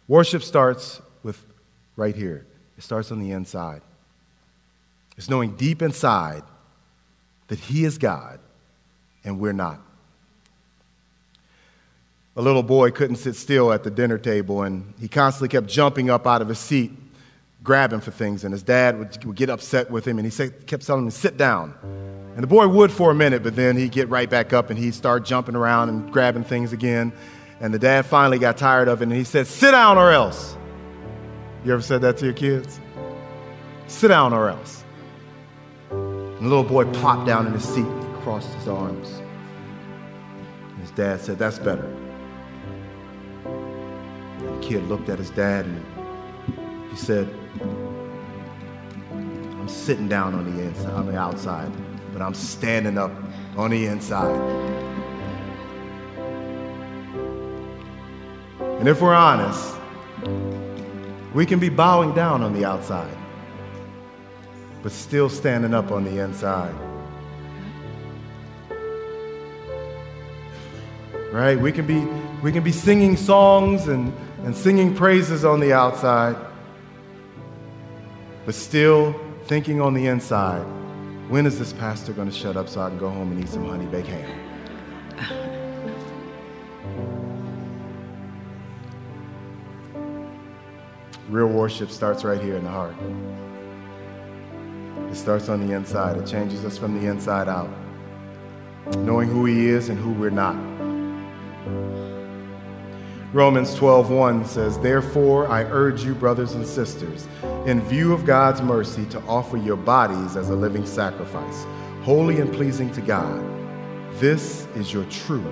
Worship 0.07 0.41
starts 0.41 1.01
with 1.21 1.45
right 1.97 2.15
here, 2.15 2.45
it 2.77 2.83
starts 2.83 3.11
on 3.11 3.19
the 3.19 3.31
inside. 3.31 3.81
It's 5.17 5.29
knowing 5.29 5.57
deep 5.57 5.81
inside 5.81 6.43
that 7.49 7.59
He 7.59 7.83
is 7.83 7.97
God 7.97 8.39
and 9.25 9.37
we're 9.37 9.51
not 9.51 9.81
a 12.35 12.41
little 12.41 12.63
boy 12.63 12.91
couldn't 12.91 13.15
sit 13.15 13.35
still 13.35 13.71
at 13.71 13.83
the 13.83 13.91
dinner 13.91 14.17
table, 14.17 14.63
and 14.63 14.93
he 14.99 15.07
constantly 15.07 15.47
kept 15.47 15.67
jumping 15.67 16.09
up 16.09 16.27
out 16.27 16.41
of 16.41 16.49
his 16.49 16.59
seat, 16.59 16.91
grabbing 17.63 18.01
for 18.01 18.11
things. 18.11 18.43
And 18.43 18.51
his 18.51 18.63
dad 18.63 18.99
would, 18.99 19.23
would 19.23 19.35
get 19.35 19.49
upset 19.49 19.89
with 19.89 20.05
him, 20.05 20.19
and 20.19 20.29
he 20.29 20.49
kept 20.65 20.85
telling 20.85 21.03
him 21.03 21.09
to 21.09 21.15
sit 21.15 21.37
down. 21.37 21.73
And 22.33 22.43
the 22.43 22.47
boy 22.47 22.67
would 22.67 22.91
for 22.91 23.11
a 23.11 23.15
minute, 23.15 23.41
but 23.41 23.55
then 23.55 23.77
he'd 23.77 23.93
get 23.93 24.09
right 24.09 24.29
back 24.29 24.51
up 24.51 24.69
and 24.69 24.77
he'd 24.77 24.93
start 24.93 25.23
jumping 25.23 25.55
around 25.55 25.87
and 25.87 26.11
grabbing 26.11 26.43
things 26.43 26.73
again. 26.73 27.13
And 27.61 27.73
the 27.73 27.79
dad 27.79 28.05
finally 28.05 28.37
got 28.37 28.57
tired 28.57 28.89
of 28.89 29.01
it, 29.01 29.05
and 29.05 29.13
he 29.13 29.23
said, 29.23 29.47
Sit 29.47 29.71
down 29.71 29.97
or 29.97 30.11
else. 30.11 30.57
You 31.63 31.71
ever 31.71 31.81
said 31.81 32.01
that 32.01 32.17
to 32.17 32.25
your 32.25 32.33
kids? 32.33 32.81
Sit 33.87 34.09
down 34.09 34.33
or 34.33 34.49
else. 34.49 34.83
And 35.89 36.39
the 36.39 36.49
little 36.49 36.65
boy 36.65 36.83
plopped 36.91 37.25
down 37.25 37.47
in 37.47 37.53
his 37.53 37.63
seat 37.63 37.85
and 37.85 38.23
crossed 38.23 38.53
his 38.55 38.67
arms. 38.67 39.21
His 40.81 40.91
dad 40.91 41.21
said, 41.21 41.39
That's 41.39 41.57
better 41.57 42.04
kid 44.65 44.83
looked 44.87 45.09
at 45.09 45.19
his 45.19 45.29
dad 45.29 45.65
and 45.65 46.89
he 46.89 46.95
said, 46.95 47.31
I'm 49.11 49.69
sitting 49.69 50.07
down 50.07 50.33
on 50.33 50.55
the 50.55 50.63
inside, 50.63 50.93
on 50.93 51.05
the 51.05 51.15
outside, 51.15 51.71
but 52.11 52.21
I'm 52.21 52.33
standing 52.33 52.97
up 52.97 53.11
on 53.55 53.69
the 53.69 53.85
inside. 53.85 54.35
And 58.79 58.89
if 58.89 59.01
we're 59.01 59.13
honest, 59.13 59.75
we 61.35 61.45
can 61.45 61.59
be 61.59 61.69
bowing 61.69 62.15
down 62.15 62.41
on 62.41 62.53
the 62.53 62.65
outside, 62.65 63.15
but 64.81 64.91
still 64.91 65.29
standing 65.29 65.75
up 65.75 65.91
on 65.91 66.05
the 66.05 66.17
inside. 66.23 66.73
Right? 71.31 71.59
We 71.59 71.71
can 71.71 71.85
be 71.85 71.99
we 72.41 72.51
can 72.51 72.63
be 72.63 72.71
singing 72.71 73.15
songs 73.15 73.87
and 73.87 74.13
and 74.43 74.55
singing 74.55 74.95
praises 74.95 75.43
on 75.45 75.59
the 75.59 75.73
outside, 75.73 76.35
but 78.45 78.53
still 78.53 79.15
thinking 79.45 79.81
on 79.81 79.93
the 79.93 80.07
inside 80.07 80.65
When 81.29 81.47
is 81.47 81.57
this 81.57 81.73
pastor 81.73 82.13
going 82.13 82.29
to 82.29 82.35
shut 82.35 82.55
up 82.55 82.69
so 82.69 82.81
I 82.81 82.89
can 82.89 82.99
go 82.99 83.09
home 83.09 83.31
and 83.31 83.43
eat 83.43 83.49
some 83.49 83.65
honey 83.65 83.87
baked 83.87 84.07
ham? 84.07 84.45
Real 91.29 91.47
worship 91.47 91.89
starts 91.89 92.23
right 92.23 92.39
here 92.39 92.55
in 92.57 92.63
the 92.63 92.69
heart. 92.69 92.93
It 95.09 95.15
starts 95.15 95.49
on 95.49 95.65
the 95.65 95.73
inside. 95.73 96.17
It 96.17 96.27
changes 96.27 96.63
us 96.63 96.77
from 96.77 97.01
the 97.01 97.07
inside 97.07 97.47
out. 97.47 97.71
Knowing 98.97 99.27
who 99.27 99.45
He 99.45 99.67
is 99.67 99.89
and 99.89 99.97
who 99.97 100.11
we're 100.11 100.29
not. 100.29 100.55
Romans 103.35 103.75
12:1 103.75 104.45
says, 104.45 104.77
"Therefore 104.77 105.45
I 105.49 105.63
urge 105.63 106.05
you 106.05 106.15
brothers 106.15 106.53
and 106.53 106.65
sisters, 106.65 107.27
in 107.65 107.81
view 107.81 108.13
of 108.13 108.25
God's 108.25 108.61
mercy 108.61 109.03
to 109.07 109.21
offer 109.27 109.57
your 109.57 109.75
bodies 109.75 110.37
as 110.37 110.51
a 110.51 110.55
living 110.55 110.85
sacrifice, 110.85 111.65
holy 112.03 112.39
and 112.39 112.49
pleasing 112.53 112.89
to 112.91 113.01
God. 113.01 113.43
This 114.21 114.69
is 114.73 114.93
your 114.93 115.03
true 115.09 115.43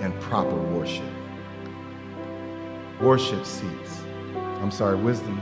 and 0.00 0.12
proper 0.18 0.56
worship." 0.56 1.04
Worship 3.00 3.46
seeks. 3.46 4.02
I'm 4.60 4.72
sorry, 4.72 4.96
wisdom 4.96 5.40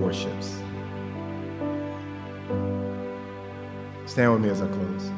worships. 0.00 0.54
Stand 4.06 4.34
with 4.34 4.40
me 4.40 4.50
as 4.50 4.62
I 4.62 4.68
close. 4.68 5.10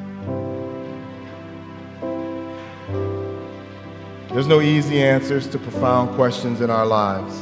There's 4.37 4.47
no 4.47 4.61
easy 4.61 5.03
answers 5.03 5.49
to 5.49 5.59
profound 5.59 6.15
questions 6.15 6.61
in 6.61 6.69
our 6.69 6.85
lives. 6.85 7.41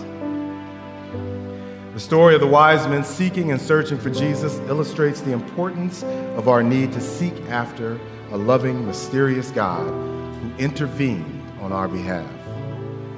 The 1.92 1.98
story 1.98 2.36
of 2.36 2.40
the 2.40 2.46
wise 2.46 2.86
men 2.86 3.02
seeking 3.02 3.50
and 3.50 3.60
searching 3.60 3.98
for 3.98 4.10
Jesus 4.10 4.60
illustrates 4.68 5.20
the 5.20 5.32
importance 5.32 6.04
of 6.36 6.46
our 6.46 6.62
need 6.62 6.92
to 6.92 7.00
seek 7.00 7.34
after 7.48 7.98
a 8.30 8.36
loving, 8.36 8.86
mysterious 8.86 9.50
God 9.50 9.88
who 9.88 10.52
intervened 10.62 11.42
on 11.62 11.72
our 11.72 11.88
behalf. 11.88 12.30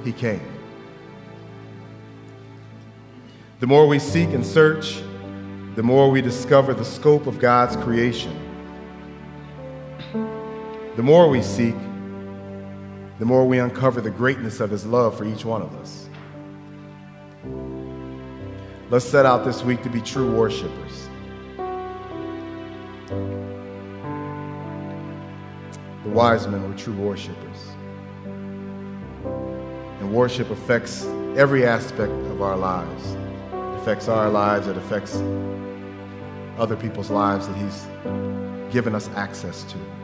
He 0.03 0.11
came. 0.11 0.41
The 3.59 3.67
more 3.67 3.87
we 3.87 3.99
seek 3.99 4.29
and 4.29 4.43
search, 4.43 5.03
the 5.75 5.83
more 5.83 6.09
we 6.09 6.23
discover 6.23 6.73
the 6.73 6.83
scope 6.83 7.27
of 7.27 7.37
God's 7.37 7.75
creation. 7.75 8.35
The 10.95 11.03
more 11.03 11.29
we 11.29 11.43
seek, 11.43 11.75
the 13.19 13.25
more 13.25 13.45
we 13.45 13.59
uncover 13.59 14.01
the 14.01 14.11
greatness 14.11 14.59
of 14.59 14.69
His 14.69 14.85
love 14.85 15.17
for 15.17 15.25
each 15.25 15.43
one 15.43 15.61
of 15.61 15.73
us. 15.75 16.09
Let's 18.89 19.05
set 19.05 19.25
out 19.25 19.43
this 19.43 19.63
week 19.63 19.83
to 19.83 19.89
be 19.89 20.01
true 20.01 20.33
worshipers. 20.33 21.09
The 26.03 26.09
wise 26.13 26.47
men 26.47 26.69
were 26.69 26.77
true 26.77 26.95
worshipers. 26.95 27.35
And 29.23 30.13
worship 30.13 30.51
affects 30.51 31.05
every 31.35 31.65
aspect 31.65 32.11
of 32.11 32.41
our 32.41 32.55
lives. 32.55 33.13
It 33.51 33.81
affects 33.81 34.07
our 34.07 34.29
lives, 34.29 34.67
it 34.67 34.77
affects 34.77 35.15
other 36.57 36.75
people's 36.75 37.09
lives 37.09 37.47
that 37.47 37.57
He's 37.57 37.87
given 38.71 38.95
us 38.95 39.09
access 39.15 39.63
to. 39.63 39.96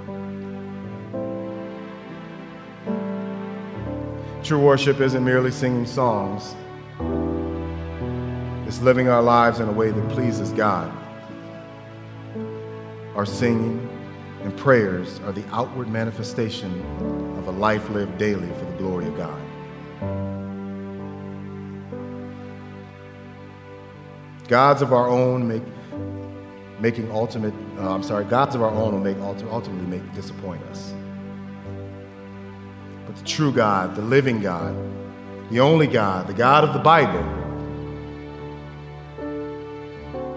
True 4.43 4.59
worship 4.59 4.99
isn't 4.99 5.23
merely 5.23 5.51
singing 5.51 5.85
songs, 5.85 6.53
it's 8.67 8.81
living 8.81 9.07
our 9.07 9.21
lives 9.21 9.61
in 9.61 9.69
a 9.69 9.71
way 9.71 9.89
that 9.89 10.09
pleases 10.09 10.51
God. 10.51 10.91
Our 13.15 13.25
singing 13.25 13.87
and 14.41 14.55
prayers 14.57 15.21
are 15.21 15.31
the 15.31 15.45
outward 15.53 15.87
manifestation 15.87 16.81
of 17.37 17.47
a 17.47 17.51
life 17.51 17.89
lived 17.89 18.17
daily 18.17 18.49
for 18.49 18.65
the 18.65 18.77
glory 18.77 19.07
of 19.07 19.15
God. 19.15 19.41
Gods 24.49 24.81
of 24.81 24.91
our 24.91 25.07
own 25.07 25.47
make 25.47 25.63
making 26.81 27.09
ultimate 27.13 27.53
uh, 27.77 27.95
I'm 27.95 28.03
sorry, 28.03 28.25
gods 28.25 28.55
of 28.55 28.61
our 28.61 28.71
own 28.71 28.91
will 28.91 28.99
make 28.99 29.17
ultimately 29.19 29.85
make 29.85 30.13
disappoint 30.13 30.61
us. 30.63 30.93
But 33.13 33.19
the 33.19 33.25
true 33.25 33.51
God, 33.51 33.95
the 33.95 34.01
living 34.01 34.41
God, 34.41 34.75
the 35.51 35.59
only 35.59 35.85
God, 35.85 36.25
the 36.25 36.33
God 36.33 36.63
of 36.63 36.73
the 36.73 36.79
Bible, 36.79 37.19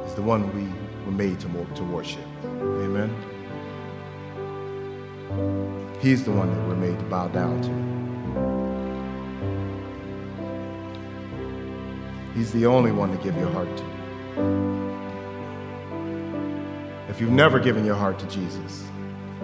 is 0.07 0.15
the 0.15 0.23
one 0.23 0.55
we 0.55 0.69
were 1.07 1.13
made 1.17 1.41
to, 1.41 1.49
to 1.75 1.85
worship. 1.85 2.27
Amen. 2.45 3.11
He's 6.01 6.25
the 6.25 6.33
one 6.33 6.53
that 6.53 6.69
we're 6.69 6.77
made 6.77 6.99
to 6.99 7.05
bow 7.07 7.29
down 7.29 7.63
to. 7.63 7.97
He's 12.37 12.53
the 12.53 12.67
only 12.67 12.93
one 12.93 13.11
to 13.17 13.25
give 13.25 13.35
your 13.37 13.49
heart 13.51 13.75
to. 13.79 13.85
If 17.09 17.21
you've 17.23 17.31
never 17.31 17.59
given 17.59 17.87
your 17.87 17.95
heart 17.95 18.19
to 18.19 18.27
Jesus, 18.27 18.85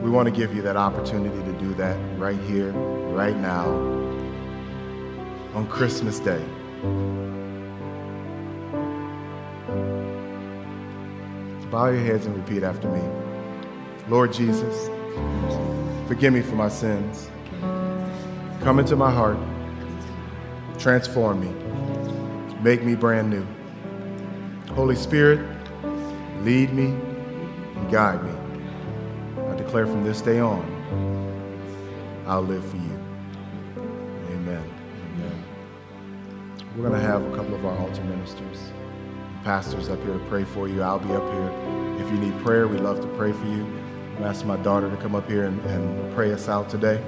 we 0.02 0.10
want 0.10 0.28
to 0.28 0.34
give 0.34 0.54
you 0.54 0.60
that 0.62 0.76
opportunity 0.76 1.42
to 1.50 1.52
do 1.58 1.72
that 1.74 1.96
right 2.18 2.38
here, 2.40 2.72
right 3.12 3.36
now, 3.36 3.66
on 5.54 5.66
Christmas 5.68 6.18
Day. 6.18 6.42
Bow 11.70 11.88
your 11.88 12.00
heads 12.00 12.26
and 12.26 12.36
repeat 12.36 12.62
after 12.62 12.88
me. 12.88 13.00
Lord 14.08 14.32
Jesus, 14.32 14.90
forgive 16.08 16.32
me 16.32 16.42
for 16.42 16.54
my 16.54 16.68
sins. 16.68 17.30
Come 18.60 18.78
into 18.78 18.96
my 18.96 19.10
heart, 19.10 19.38
transform 20.78 21.40
me, 21.40 21.52
make 22.62 22.82
me 22.82 22.94
brand 22.94 23.30
new. 23.30 23.46
Holy 24.74 24.96
Spirit, 24.96 25.40
lead 26.42 26.72
me 26.72 26.86
and 26.86 27.90
guide 27.90 28.22
me. 28.24 28.32
I 29.48 29.54
declare 29.54 29.86
from 29.86 30.02
this 30.04 30.20
day 30.20 30.40
on, 30.40 30.62
I'll 32.26 32.42
live 32.42 32.64
for 32.64 32.76
you. 32.76 32.81
We're 36.76 36.88
going 36.88 36.98
to 36.98 37.06
have 37.06 37.22
a 37.22 37.36
couple 37.36 37.54
of 37.54 37.66
our 37.66 37.76
altar 37.76 38.02
ministers, 38.04 38.72
pastors 39.44 39.90
up 39.90 40.02
here 40.04 40.14
to 40.14 40.24
pray 40.30 40.44
for 40.44 40.68
you. 40.68 40.80
I'll 40.80 40.98
be 40.98 41.12
up 41.12 41.22
here. 41.22 42.02
If 42.02 42.10
you 42.10 42.16
need 42.16 42.42
prayer, 42.42 42.66
we'd 42.66 42.80
love 42.80 43.02
to 43.02 43.06
pray 43.08 43.32
for 43.32 43.44
you. 43.44 43.66
I'm 44.16 44.24
asking 44.24 44.48
my 44.48 44.56
daughter 44.56 44.88
to 44.88 44.96
come 44.96 45.14
up 45.14 45.28
here 45.28 45.44
and, 45.44 45.60
and 45.66 46.14
pray 46.14 46.32
us 46.32 46.48
out 46.48 46.70
today. 46.70 46.98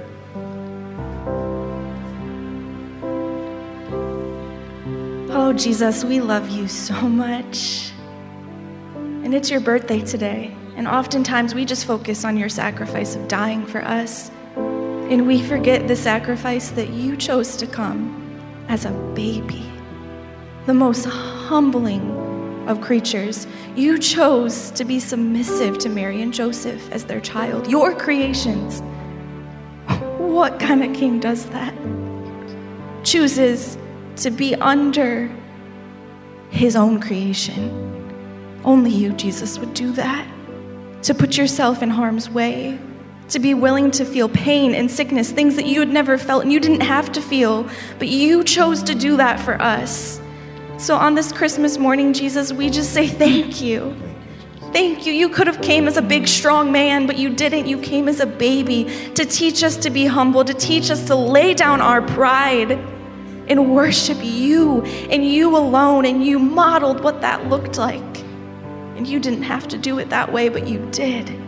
Oh, 5.31 5.51
Jesus, 5.57 6.03
we 6.03 6.21
love 6.21 6.47
you 6.49 6.67
so 6.67 6.93
much. 7.01 7.91
And 8.93 9.33
it's 9.33 9.49
your 9.49 9.61
birthday 9.61 10.01
today. 10.01 10.55
And 10.75 10.87
oftentimes 10.87 11.55
we 11.55 11.65
just 11.65 11.85
focus 11.85 12.23
on 12.23 12.37
your 12.37 12.49
sacrifice 12.49 13.15
of 13.15 13.27
dying 13.27 13.65
for 13.65 13.83
us. 13.83 14.29
And 14.55 15.25
we 15.25 15.41
forget 15.41 15.87
the 15.87 15.95
sacrifice 15.95 16.69
that 16.71 16.89
you 16.89 17.17
chose 17.17 17.57
to 17.57 17.65
come 17.65 18.24
as 18.67 18.85
a 18.85 18.91
baby, 19.13 19.65
the 20.65 20.73
most 20.73 21.05
humbling 21.05 22.11
of 22.67 22.81
creatures. 22.81 23.47
You 23.75 23.99
chose 23.99 24.71
to 24.71 24.83
be 24.83 24.99
submissive 24.99 25.77
to 25.79 25.89
Mary 25.89 26.21
and 26.21 26.33
Joseph 26.33 26.91
as 26.91 27.05
their 27.05 27.21
child, 27.21 27.69
your 27.69 27.95
creations. 27.95 28.81
What 30.17 30.59
kind 30.59 30.83
of 30.83 30.93
king 30.93 31.19
does 31.19 31.45
that? 31.47 31.73
Chooses 33.03 33.77
to 34.17 34.31
be 34.31 34.55
under 34.55 35.29
his 36.49 36.75
own 36.75 36.99
creation. 36.99 37.93
Only 38.63 38.89
you, 38.89 39.13
Jesus, 39.13 39.59
would 39.59 39.73
do 39.73 39.91
that 39.93 40.27
to 41.03 41.13
put 41.13 41.37
yourself 41.37 41.83
in 41.83 41.89
harm's 41.89 42.29
way, 42.29 42.79
to 43.29 43.39
be 43.39 43.53
willing 43.53 43.91
to 43.91 44.05
feel 44.05 44.29
pain 44.29 44.75
and 44.75 44.89
sickness, 44.89 45.31
things 45.31 45.55
that 45.55 45.65
you 45.65 45.79
had 45.79 45.89
never 45.89 46.17
felt 46.17 46.43
and 46.43 46.53
you 46.53 46.59
didn't 46.59 46.81
have 46.81 47.11
to 47.13 47.21
feel, 47.21 47.67
but 47.97 48.07
you 48.07 48.43
chose 48.43 48.83
to 48.83 48.95
do 48.95 49.17
that 49.17 49.39
for 49.39 49.59
us. 49.61 50.21
So 50.77 50.95
on 50.95 51.15
this 51.15 51.31
Christmas 51.31 51.77
morning, 51.77 52.13
Jesus, 52.13 52.51
we 52.51 52.69
just 52.69 52.93
say 52.93 53.07
thank 53.07 53.61
you. 53.61 53.95
Thank 54.73 55.05
you. 55.05 55.13
You 55.13 55.29
could 55.29 55.47
have 55.47 55.61
came 55.61 55.87
as 55.87 55.95
a 55.95 56.01
big 56.01 56.27
strong 56.27 56.71
man, 56.71 57.07
but 57.07 57.17
you 57.17 57.29
didn't. 57.29 57.65
You 57.65 57.79
came 57.79 58.09
as 58.09 58.19
a 58.19 58.25
baby 58.25 58.83
to 59.15 59.25
teach 59.25 59.63
us 59.63 59.77
to 59.77 59.89
be 59.89 60.05
humble, 60.05 60.43
to 60.43 60.53
teach 60.53 60.91
us 60.91 61.07
to 61.07 61.15
lay 61.15 61.53
down 61.53 61.79
our 61.79 62.01
pride 62.01 62.73
and 63.47 63.73
worship 63.73 64.17
you 64.21 64.81
and 64.83 65.25
you 65.25 65.55
alone 65.55 66.05
and 66.05 66.25
you 66.25 66.39
modeled 66.39 67.01
what 67.03 67.21
that 67.21 67.47
looked 67.47 67.77
like. 67.77 68.01
And 68.97 69.07
you 69.07 69.19
didn't 69.19 69.43
have 69.43 69.67
to 69.69 69.77
do 69.77 69.97
it 69.97 70.09
that 70.09 70.33
way, 70.33 70.49
but 70.49 70.67
you 70.67 70.85
did. 70.91 71.44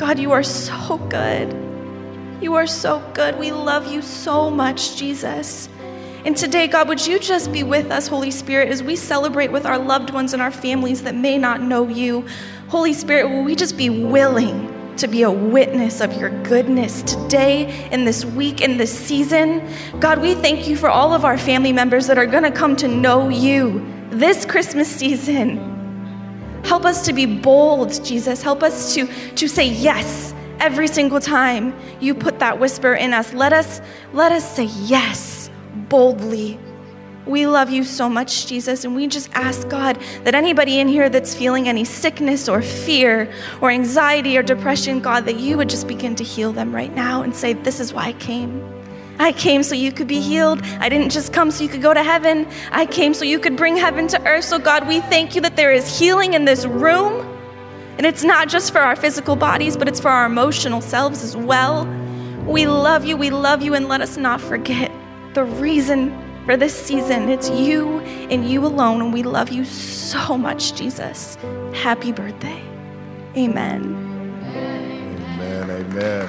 God, 0.00 0.18
you 0.18 0.32
are 0.32 0.42
so 0.42 0.96
good. 1.10 1.52
You 2.40 2.54
are 2.54 2.66
so 2.66 3.06
good. 3.12 3.38
We 3.38 3.52
love 3.52 3.92
you 3.92 4.00
so 4.00 4.50
much, 4.50 4.96
Jesus. 4.96 5.68
And 6.24 6.34
today, 6.34 6.68
God, 6.68 6.88
would 6.88 7.06
you 7.06 7.18
just 7.18 7.52
be 7.52 7.62
with 7.62 7.90
us, 7.90 8.06
Holy 8.08 8.30
Spirit, 8.30 8.70
as 8.70 8.82
we 8.82 8.96
celebrate 8.96 9.52
with 9.52 9.66
our 9.66 9.78
loved 9.78 10.08
ones 10.08 10.32
and 10.32 10.40
our 10.40 10.50
families 10.50 11.02
that 11.02 11.14
may 11.14 11.36
not 11.36 11.60
know 11.60 11.86
you? 11.86 12.26
Holy 12.68 12.94
Spirit, 12.94 13.28
will 13.28 13.44
we 13.44 13.54
just 13.54 13.76
be 13.76 13.90
willing 13.90 14.96
to 14.96 15.06
be 15.06 15.22
a 15.22 15.30
witness 15.30 16.00
of 16.00 16.14
your 16.14 16.30
goodness 16.44 17.02
today, 17.02 17.86
in 17.90 18.06
this 18.06 18.24
week, 18.24 18.62
in 18.62 18.78
this 18.78 18.98
season? 18.98 19.68
God, 20.00 20.22
we 20.22 20.34
thank 20.34 20.66
you 20.66 20.78
for 20.78 20.88
all 20.88 21.12
of 21.12 21.26
our 21.26 21.36
family 21.36 21.74
members 21.74 22.06
that 22.06 22.16
are 22.16 22.24
going 22.24 22.44
to 22.44 22.50
come 22.50 22.74
to 22.76 22.88
know 22.88 23.28
you 23.28 23.86
this 24.12 24.46
Christmas 24.46 24.88
season. 24.88 25.79
Help 26.64 26.84
us 26.84 27.04
to 27.06 27.12
be 27.12 27.26
bold, 27.26 28.04
Jesus. 28.04 28.42
Help 28.42 28.62
us 28.62 28.94
to, 28.94 29.06
to 29.34 29.48
say 29.48 29.68
yes 29.68 30.34
every 30.60 30.86
single 30.86 31.20
time 31.20 31.74
you 32.00 32.14
put 32.14 32.38
that 32.38 32.58
whisper 32.58 32.94
in 32.94 33.14
us. 33.14 33.32
Let 33.32 33.52
us, 33.52 33.80
let 34.12 34.30
us 34.30 34.56
say 34.56 34.64
yes 34.64 35.50
boldly. 35.88 36.58
We 37.26 37.46
love 37.46 37.70
you 37.70 37.84
so 37.84 38.08
much, 38.08 38.46
Jesus, 38.46 38.84
and 38.84 38.96
we 38.96 39.06
just 39.06 39.30
ask 39.34 39.68
God 39.68 40.00
that 40.24 40.34
anybody 40.34 40.80
in 40.80 40.88
here 40.88 41.08
that's 41.08 41.34
feeling 41.34 41.68
any 41.68 41.84
sickness 41.84 42.48
or 42.48 42.62
fear 42.62 43.32
or 43.60 43.70
anxiety 43.70 44.36
or 44.36 44.42
depression, 44.42 45.00
God, 45.00 45.26
that 45.26 45.38
you 45.38 45.56
would 45.56 45.68
just 45.68 45.86
begin 45.86 46.16
to 46.16 46.24
heal 46.24 46.52
them 46.52 46.74
right 46.74 46.94
now 46.94 47.22
and 47.22 47.34
say, 47.34 47.52
This 47.52 47.78
is 47.78 47.92
why 47.92 48.06
I 48.06 48.12
came. 48.14 48.79
I 49.20 49.32
came 49.32 49.62
so 49.62 49.74
you 49.74 49.92
could 49.92 50.06
be 50.06 50.18
healed. 50.18 50.62
I 50.78 50.88
didn't 50.88 51.10
just 51.10 51.34
come 51.34 51.50
so 51.50 51.62
you 51.62 51.68
could 51.68 51.82
go 51.82 51.92
to 51.92 52.02
heaven. 52.02 52.48
I 52.72 52.86
came 52.86 53.12
so 53.12 53.26
you 53.26 53.38
could 53.38 53.54
bring 53.54 53.76
heaven 53.76 54.08
to 54.08 54.26
earth. 54.26 54.44
So, 54.44 54.58
God, 54.58 54.88
we 54.88 55.00
thank 55.00 55.34
you 55.34 55.42
that 55.42 55.56
there 55.56 55.70
is 55.70 55.98
healing 55.98 56.32
in 56.32 56.46
this 56.46 56.64
room. 56.64 57.26
And 57.98 58.06
it's 58.06 58.24
not 58.24 58.48
just 58.48 58.72
for 58.72 58.78
our 58.78 58.96
physical 58.96 59.36
bodies, 59.36 59.76
but 59.76 59.88
it's 59.88 60.00
for 60.00 60.08
our 60.08 60.24
emotional 60.24 60.80
selves 60.80 61.22
as 61.22 61.36
well. 61.36 61.84
We 62.46 62.66
love 62.66 63.04
you. 63.04 63.18
We 63.18 63.28
love 63.28 63.60
you. 63.60 63.74
And 63.74 63.88
let 63.88 64.00
us 64.00 64.16
not 64.16 64.40
forget 64.40 64.90
the 65.34 65.44
reason 65.44 66.16
for 66.46 66.56
this 66.56 66.74
season. 66.74 67.28
It's 67.28 67.50
you 67.50 68.00
and 68.00 68.48
you 68.48 68.64
alone, 68.64 69.02
and 69.02 69.12
we 69.12 69.22
love 69.22 69.50
you 69.50 69.66
so 69.66 70.38
much, 70.38 70.74
Jesus. 70.74 71.36
Happy 71.74 72.10
birthday. 72.10 72.62
Amen. 73.36 73.84
Amen. 75.38 75.70
Amen. 75.70 76.26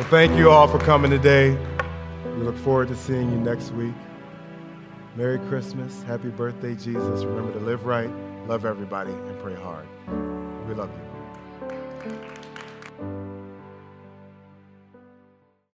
Well, 0.00 0.08
thank 0.08 0.34
you 0.38 0.50
all 0.50 0.66
for 0.66 0.78
coming 0.78 1.10
today. 1.10 1.50
We 2.24 2.42
look 2.42 2.56
forward 2.56 2.88
to 2.88 2.96
seeing 2.96 3.30
you 3.30 3.36
next 3.36 3.70
week. 3.72 3.92
Merry 5.14 5.38
Christmas. 5.40 6.02
Happy 6.04 6.30
birthday, 6.30 6.74
Jesus. 6.74 7.22
Remember 7.22 7.52
to 7.52 7.58
live 7.58 7.84
right, 7.84 8.08
love 8.46 8.64
everybody, 8.64 9.12
and 9.12 9.38
pray 9.40 9.54
hard. 9.54 9.86
We 10.66 10.72
love 10.72 10.88
you. 10.88 11.09